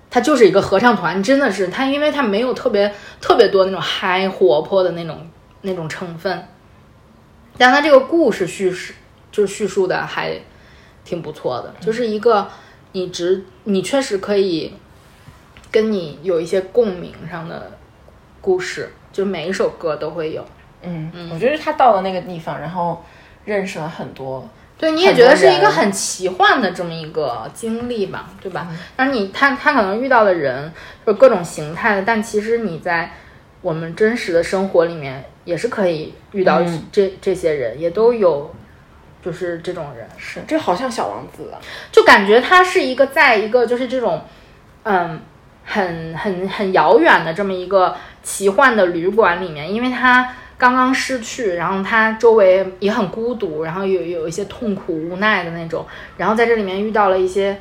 [0.09, 5.29] 它就是一个合唱团，真的是它，因为它没有特别特别多那种嗨活泼的那种
[5.63, 6.47] 那种成分，
[7.59, 8.95] 但它这个故事叙事
[9.33, 10.41] 就是叙述的还
[11.05, 12.49] 挺不错的，就是一个
[12.93, 14.75] 你直你确实可以
[15.73, 17.73] 跟你有一些共鸣上的
[18.41, 20.45] 故事，就每一首歌都会有。
[20.83, 23.05] 嗯，我觉得他到了那个地方，然后
[23.45, 24.49] 认识了很多，
[24.79, 28.69] 对，你也觉得是一个很奇幻的这么一个经历吧，对吧？
[28.95, 30.73] 但是你他他可能遇到的人
[31.07, 33.13] 就各种形态的，但其实你在
[33.63, 36.85] 我们真实的生活里面也是可以遇到嗯。
[36.93, 38.55] 这、这些人，也都有
[39.25, 41.59] 就是这种人，是这好像小王子啊，
[41.91, 44.23] 就感觉他是一个在一个就是这种
[44.85, 45.21] 嗯
[45.65, 55.85] 很很很遥远的这么一个奇幻的旅馆里面，因为他刚刚失去，然后他周围也很孤独，然后有有一些痛苦无奈的那种，
[56.17, 57.59] 然后在这里面遇到了一些。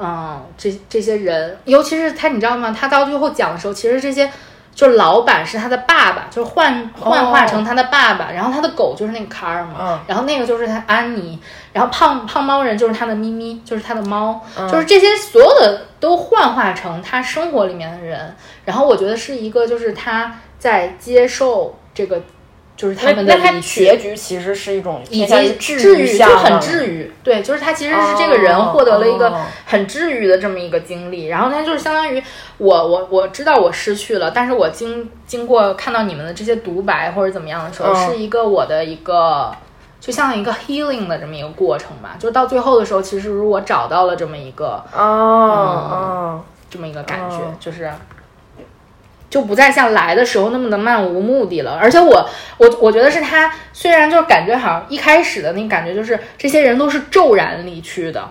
[0.00, 2.70] 嗯，这这些人，尤其是他，你知道吗？
[2.70, 4.30] 他到最后讲的时候，其实这些
[4.72, 11.36] 就是老板是他的爸爸，就是幻幻化成他的爸爸，然后他的狗就是那个卡尔嘛，嗯然后那个就是他安妮，
[11.72, 18.36] 然后胖胖猫人就是他的咪咪，就是他的猫，嗯就是这些所有的都幻化成他生活里面的人。
[18.64, 22.22] 然后我觉得是一个，就是他在接受这个，
[22.76, 23.58] 就是他们的他。
[23.60, 32.22] 结局其实是一种以偏向于及治愈，就很的治愈，对，就是他其实是这个人哦获得了一个哦很治愈的这么一个经历，然后他就是相当于
[32.58, 39.52] 我我我知道我失去了，但是我经经过看到你们的这些独白或者怎么样的时候，嗯是一个我的一个
[40.00, 47.90] 就像一个 healing 的这么一个过程吧，就到最后的时候，其实如果找到了这么一个哦哦，这么一个感觉，哦就是
[49.30, 51.78] 就不再像来的时候那么的漫无目的了。
[51.80, 58.28] 而且我我我觉得是他，虽然就感觉好像一开始的那个感觉就是这些人都是骤然离去的。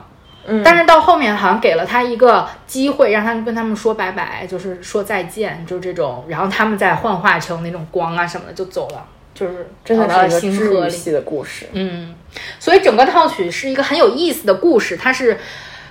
[0.49, 10.57] 嗯但是到后面好像给了他一个机会，让他跟他们说拜拜，就是说再见，就这种，然后他们再幻化成那种光啊什么的就走了，就是真的是一个。
[10.57, 11.65] 治愈系的故事。
[11.73, 12.15] 嗯，
[12.59, 15.37] 所以整个套曲是一个很有意思的故事，它是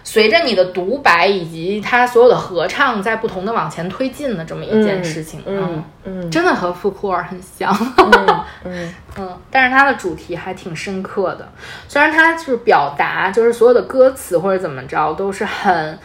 [0.08, 5.42] 随着你的独白以及他所有的合唱在不同的往前推进的这么一件事情。
[5.44, 7.76] 嗯嗯真的和福库尔很像。
[7.98, 11.48] 嗯嗯， 嗯，但是它的主题还挺深刻的，
[11.88, 15.98] 虽然它就是表达，就是所有的歌词或者怎么着都是很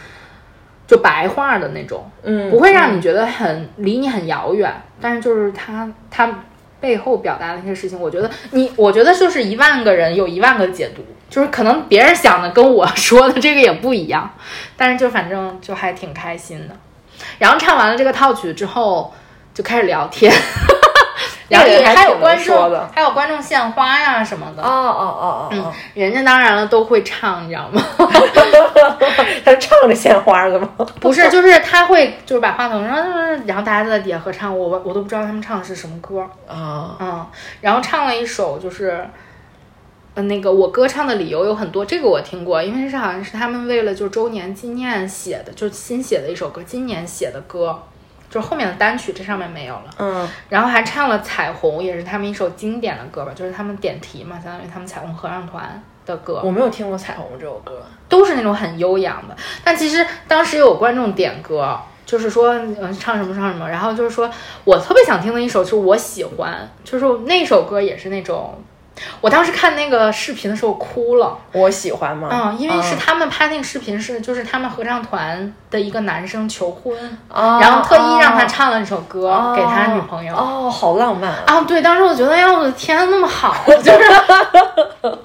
[0.88, 4.68] 就白话的那种，嗯不会让你觉得很离你很遥远，
[5.00, 6.42] 但是就是它它
[6.80, 14.30] 背后表达的一些事情，我觉得你我觉得就是一万个人有一万个解读，就是可能别人想的跟我 说的这个也不一样，
[14.76, 16.76] 但是就反正就还挺开心的。
[17.38, 19.14] 然后唱完了这个套曲之后，
[19.54, 20.30] 就开始聊天。
[21.48, 24.62] 然后还有观众，还有观众献花呀什么的。
[24.62, 27.82] 哦哦哦哦嗯，人家当然了都会唱，你知道吗？
[29.44, 30.68] 他唱着献花的吗？
[31.00, 33.10] 不是，就是他会就是把话筒，然后
[33.46, 37.26] 然后大家都在底下合唱，我我都不知道他们唱的是什么歌，啊，嗯，
[37.62, 39.08] 然后唱了一首就是。
[40.14, 47.82] 呃，那个我歌唱的理由有很多，这个我听过，因为是好像是他们为了就周年纪念写的，就是新写的一首歌，今年写的歌，
[48.28, 49.84] 就是后面的单曲这上面没有了。
[49.98, 56.42] 嗯然后还唱了《彩虹》，也是他们一首经典的歌吧，就是他们点题嘛，相当于他们彩虹合唱团的歌。
[56.44, 57.82] 我没有听过《彩虹》这首歌。
[58.10, 59.34] 都是那种很悠扬的。
[59.64, 64.30] 但其实当时有观众点歌，就是说嗯唱什么唱什么，然后就是说
[64.64, 68.62] 我特别想听的一首，就是我喜欢，就是那首歌也是那种。
[69.20, 72.28] 我当时看那个视频的时候哭了，我喜欢吗？
[72.30, 76.96] 嗯，因为是嗯他们拍那个视频是就是他们合唱团的一个男生求婚，
[77.28, 80.34] 啊然后特意让他唱了这首歌、哦给他女朋友。
[80.34, 81.42] 哦，好浪漫啊！
[81.46, 84.02] 啊，对，当时我觉得，哎呀，我的天，那么好，就是，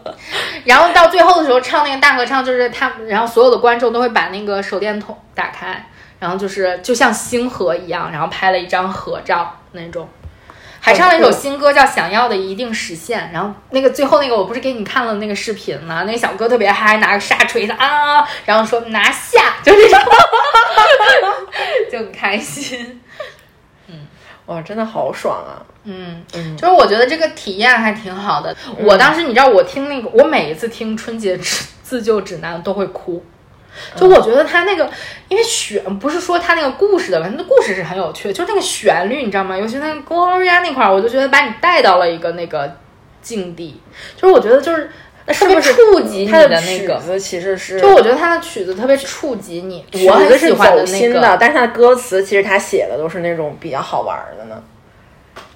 [0.66, 5.86] 然后到最后的时候唱那个大合唱，就是他，然后所有的观众都会把那个手电筒打开，
[6.20, 10.08] 然后就是就像星河一样，然后拍了一张合照那种。
[10.88, 13.30] 还唱了一首新歌，叫《想要的一定实现》。
[13.34, 16.04] 然后那个最后那个，我不是给你看了那个视频吗？
[16.06, 20.00] 那个小哥特别嗨，拿个沙锤子啊，然后说拿下，就这种，
[21.92, 23.02] 就很开心。
[23.88, 24.08] 嗯
[24.46, 25.60] 哇，真的好爽啊！
[25.84, 28.56] 嗯，嗯就是我觉得这个体验还挺好的。
[28.80, 33.22] 我当时你知道，我听那个，我每一次听春节自自救指南都会哭。
[33.96, 34.90] 就我觉得他那个，
[35.30, 39.58] 因为选不是说他那个故事的问题，那故事是很有趣的，就是那个旋律，你知道吗？
[39.58, 42.78] 尤其那个 Gloria 那块儿，我就觉得把你带到了一个那个
[43.22, 43.82] 境地，
[44.16, 44.90] 就是我觉得就是
[45.28, 46.96] 特别是触及你的那个。
[46.98, 51.38] 曲子其实是，就我觉得他的曲子特别触及你，我很喜欢的那个。
[51.40, 54.64] 但是他的歌词其实他写的都是那种比较好玩的呢。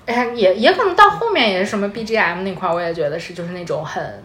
[0.05, 4.21] 哎，也也可能到后面也是什么 BGM 那块儿，我也觉得是就是那种很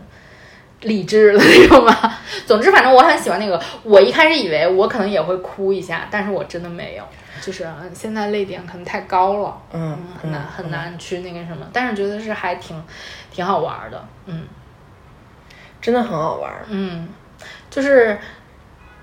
[0.83, 2.19] 理智的那种吧。
[2.47, 3.61] 总之，反正我很喜欢那个。
[3.83, 7.05] 我一开始以为我可能也会哭一下，但是我真的没有，
[7.41, 11.67] 就是嗯现在泪点可能太高了，嗯很难很难去那个什么。
[11.73, 12.81] 但是觉得是还挺
[13.31, 14.43] 挺好玩的，嗯
[15.81, 16.65] 真的很好玩儿。
[16.69, 17.09] 嗯，
[17.71, 18.19] 就是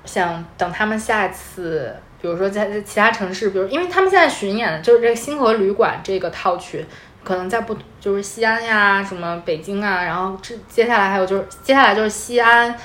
[0.06, 6.86] 想等他们下一次，比如说在在其他城市，比如因为他们现在巡演的就是这个星河旅馆这个套区，
[7.24, 12.76] 可能在不就是西安呀、什么北京啊，然后这接下来还有就是接下来就是西安。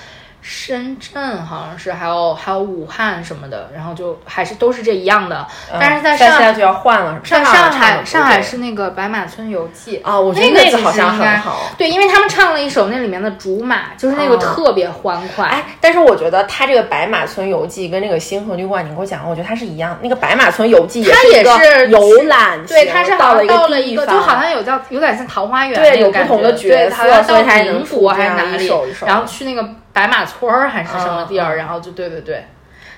[0.41, 5.47] 深圳好像是，还有还有武汉什么的，然后就还是都是这一样的，
[5.81, 11.71] 但是在上海就要换了，上海上海上海是那个《白马村游记》啊，我觉得那个好像应该很好。
[11.77, 15.47] 对，因为他们唱了一首那里面的《竹马》，就是那个哦特别欢快。
[15.47, 19.99] 哎，但是我觉得他这个《白马村游记》跟那个《星河旅馆》，你给我讲，我觉得它是一样。
[20.01, 23.45] 那个《白马村游记》它也是游览对，型它是到了
[23.81, 28.71] 一个就好像有叫有点像桃花源对有不同的角，色到所以它能宁国出还是哪里
[29.05, 29.69] 然后去那个
[29.99, 32.45] 白马村儿还是什么地儿，然后就对对对。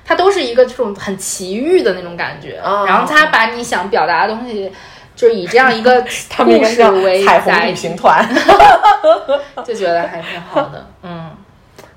[0.04, 4.70] 它都是一个这种很奇遇的那种感觉，哦然后他把你想表达的东西，
[5.16, 6.02] 就是以这样一个
[6.36, 8.28] 故事为彩虹旅行团，
[9.64, 11.30] 就觉得还挺好的，嗯。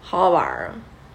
[0.02, 0.72] 好好玩儿啊！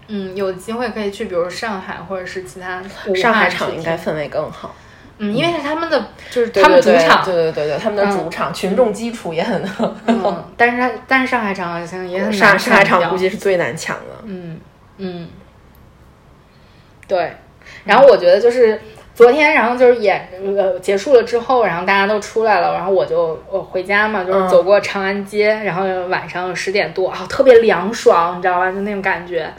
[0.09, 2.81] 嗯，有机会可以去，比如上海或者是其他
[3.15, 4.75] 上海场应该氛围更好，
[5.19, 9.61] 嗯，因为是他们的就是他们对对主场，对对对对，他们的嗯主场群众基础也很，
[10.07, 14.03] 嗯， 但是他但是上海场好像也很上难上海场估计是最难抢的。
[14.23, 14.59] 嗯
[14.97, 15.27] 嗯，
[17.07, 17.33] 对。
[17.85, 18.79] 然后我觉得就是
[19.13, 28.71] 昨天，然后就是演呃结束了之后，然后大家都出来了，然后我就我回家嘛，就是嗯走过长安街，然后晚上十点多啊，特别凉爽，你知道吧？
[28.71, 29.51] 就那种感觉。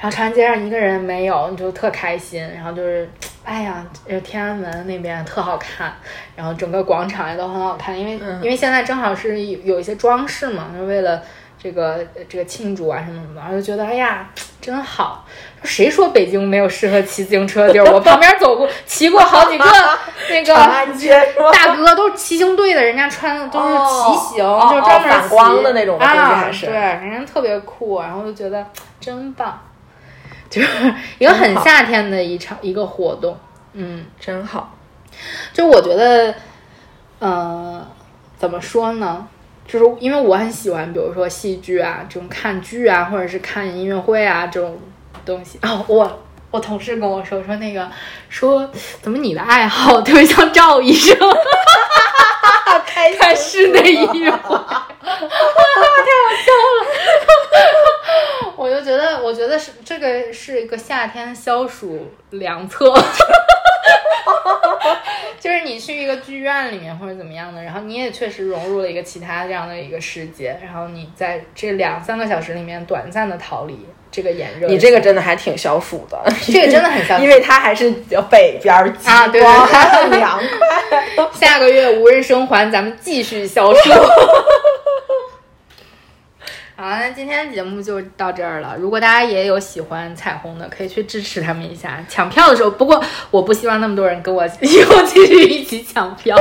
[0.00, 2.40] 然后长安街上一个人没有，你就特开心。
[2.54, 3.10] 然后就是，
[3.44, 5.92] 哎呀，呃天安门那边特好看，
[6.36, 11.20] 然后整个广场也都很好看，因为、嗯因为现在正好是有有一些装饰嘛，就是为了
[11.60, 14.28] 这个这个庆祝啊什么什么的，然后就觉得哎呀
[14.60, 15.26] 真好。
[15.64, 17.92] 谁说北京没有适合骑自行车的地儿？
[17.92, 19.64] 我旁边走过骑过好几个
[20.30, 28.64] 那个大哥，都是骑行队的，人家穿的都是骑行，哦就是专门骑哦反光的那种对，人家特别酷，然后就觉得
[29.00, 29.60] 真棒，
[30.50, 33.36] 就是一个很夏天的一场一个活动，
[33.72, 34.06] 嗯。
[34.20, 34.74] 真好，
[35.52, 36.34] 就我觉得，
[37.18, 37.86] 呃，
[38.38, 39.26] 怎么说呢？
[39.66, 44.78] 就是因为我很喜欢，比如说戏剧啊，这种看剧啊，或者是看音乐会啊这种
[45.26, 45.58] 东西。
[45.62, 47.86] 哦，我我同事跟我说说那个
[48.30, 48.70] 说
[49.02, 51.14] 怎么你的爱好特别像赵医生
[52.86, 55.28] 开看室内音乐会， 太好
[56.34, 56.86] 笑了。
[58.56, 62.92] 我就觉得，我觉得是这个是一个夏天消暑良策，
[65.40, 74.66] 就是你去一个剧院里面或者怎么样的，然后你也确实融入了一个其他这样的一个世界，然后你在这两三个小时里面短暂的逃离这个炎热。
[74.66, 77.90] 你这个真的还挺消暑的， 这个真的很消暑因为它还是
[78.30, 81.28] 北边儿啊对光对对还很凉快。
[81.32, 83.90] 下个月无人生还，咱们继续消暑。
[86.80, 88.76] 好，那今天节目就到这儿了。
[88.78, 92.04] 如果大家也有喜欢彩虹的，可以去支持他们一下。
[92.08, 96.36] 抢票的时候，不过我不希望那么多人跟我 以后继续一起抢票。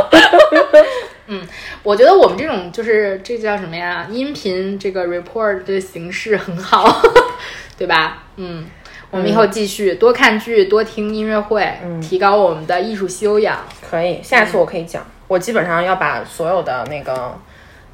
[1.26, 1.42] 嗯，
[1.82, 4.06] 我觉得我们这种就是这叫什么呀？
[4.12, 7.02] 音频这个 report 的形式很好，
[7.76, 8.26] 对吧？
[8.36, 8.64] 嗯，
[9.10, 11.68] 我们以后继续多看剧，多听音乐会，
[12.00, 13.58] 提高我们的艺术修养。
[13.90, 15.04] 可以，下次我可以讲。
[15.28, 17.36] 我基本上要把所有的那个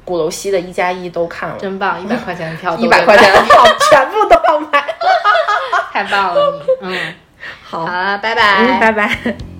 [0.04, 4.84] 鼓楼西的一加一都看了，真棒， 一百块钱的票，一百块钱的，票 全部都要买。
[5.92, 7.14] 太棒了你，嗯，
[7.62, 7.86] 好。
[7.86, 9.53] 好，了，拜拜，嗯，拜拜。